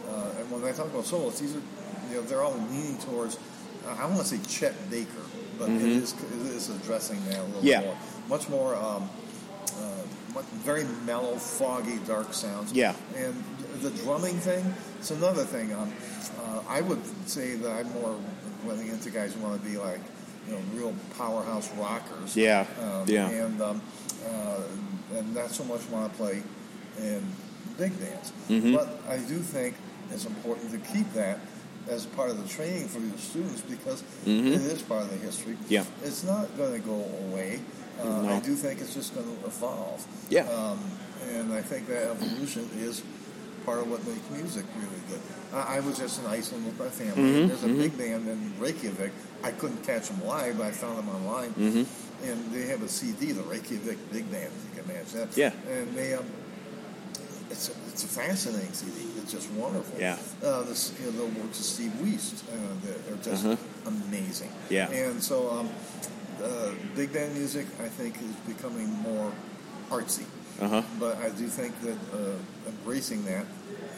[0.08, 1.62] uh, and when I talk about soloists, these are
[2.10, 3.38] you know they're all leaning towards.
[3.86, 5.10] I want to say Chet Baker,
[5.58, 7.80] but it is it is addressing that a little Yeah.
[7.82, 7.96] more,
[8.28, 8.74] much more.
[8.74, 9.08] Um,
[9.78, 12.72] uh, very mellow, foggy, dark sounds.
[12.72, 12.94] Yeah.
[13.16, 13.42] And
[13.80, 15.72] the drumming thing, it's another thing.
[15.72, 15.92] Um,
[16.44, 18.18] uh, I would say that I'm more
[18.64, 20.00] running into guys who want to be like,
[20.46, 22.36] you know, real powerhouse rockers.
[22.36, 23.28] Yeah, Um, yeah.
[23.28, 23.82] And um,
[24.28, 24.62] uh,
[25.16, 26.42] and not so much want to play
[26.98, 27.22] in
[27.78, 28.32] big bands.
[28.48, 28.74] Mm-hmm.
[28.74, 29.76] But I do think
[30.10, 31.38] it's important to keep that
[31.88, 34.28] as part of the training for your students because it
[34.60, 35.54] is part of the history.
[35.54, 35.72] Mm-hmm.
[35.72, 35.84] Yeah.
[36.02, 37.60] It's not going to go away.
[38.00, 38.28] Uh, No.
[38.28, 40.04] I do think it's just going to evolve.
[40.28, 40.48] Yeah.
[40.50, 40.78] Um,
[41.30, 43.02] and I think that evolution is
[43.66, 45.20] part of what makes music really good.
[45.52, 47.22] I, I was just in Iceland with my family.
[47.22, 49.12] Mm-hmm, There's a big band in Reykjavik.
[49.42, 51.50] I couldn't catch them live, but I found them online.
[51.50, 52.24] Mm-hmm.
[52.30, 54.50] And they have a CD, the Reykjavik Big Band.
[54.54, 55.36] if You can manage that.
[55.36, 55.50] Yeah.
[55.68, 56.24] And they, um,
[57.50, 58.92] it's a, it's a fascinating CD.
[59.20, 60.00] It's just wonderful.
[60.00, 60.16] Yeah.
[60.42, 63.56] Uh, this, you know, the works of Steve Wiest, uh, they're just Uh-huh.
[63.86, 64.50] amazing.
[64.70, 64.88] Yeah.
[64.90, 65.68] And so, um,
[66.42, 69.32] uh, big band music, I think, is becoming more
[69.90, 70.24] artsy.
[70.60, 70.82] Uh-huh.
[70.98, 72.32] But I do think that uh,
[72.68, 73.44] embracing that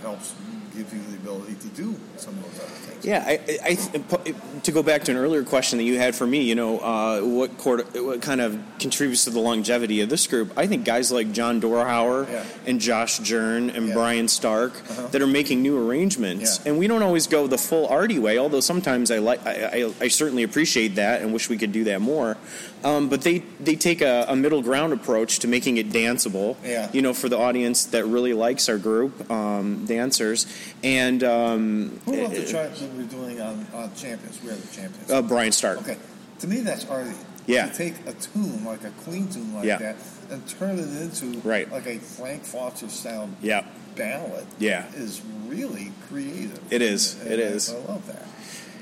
[0.03, 0.35] helps
[0.77, 3.05] give you the ability to do some of those other things.
[3.05, 6.43] Yeah, I, I, to go back to an earlier question that you had for me,
[6.43, 10.53] you know, uh, what, chord, what kind of contributes to the longevity of this group?
[10.57, 12.45] I think guys like John Dorhauer Yeah.
[12.67, 13.79] and Josh Jern and Yeah.
[13.79, 13.95] Uh-huh.
[13.95, 14.75] Brian Stark
[15.11, 16.71] that are making new arrangements, Yeah.
[16.71, 18.39] and we don't always go the full arty way.
[18.39, 19.53] Although sometimes I like, I,
[19.87, 22.37] I, I certainly appreciate that and wish we could do that more.
[22.85, 26.57] Um, but they they take a, a middle ground approach to making it danceable.
[26.65, 26.91] Yeah.
[26.93, 30.47] You know, for the audience that really likes our group, um, dancers,
[30.85, 34.43] and um, Who wrote the chart that we're doing on, on Champions?
[34.43, 35.11] We are the Champions.
[35.11, 35.79] uh, Brian Stark.
[35.81, 35.97] Okay.
[36.41, 37.11] To me, that's arty.
[37.47, 37.69] Yeah.
[37.69, 39.79] To take a tune, like a Queen tune like Yeah.
[39.79, 39.97] that,
[40.31, 41.71] and turn it into Right.
[41.73, 43.65] like a Frank Foster sound Yeah.
[43.97, 44.85] ballad Yeah.
[44.95, 46.61] is really creative.
[46.71, 47.17] It is.
[47.23, 47.71] And It I- is.
[47.71, 48.27] I love that.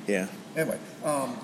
[0.07, 0.27] Yeah.
[0.57, 1.37] Anyway, um,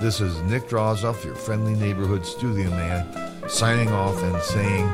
[0.00, 4.86] This is Nick Drozdoff, your friendly neighborhood studio man, signing off and saying,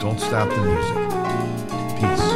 [0.00, 2.00] don't stop the music.
[2.00, 2.33] Peace.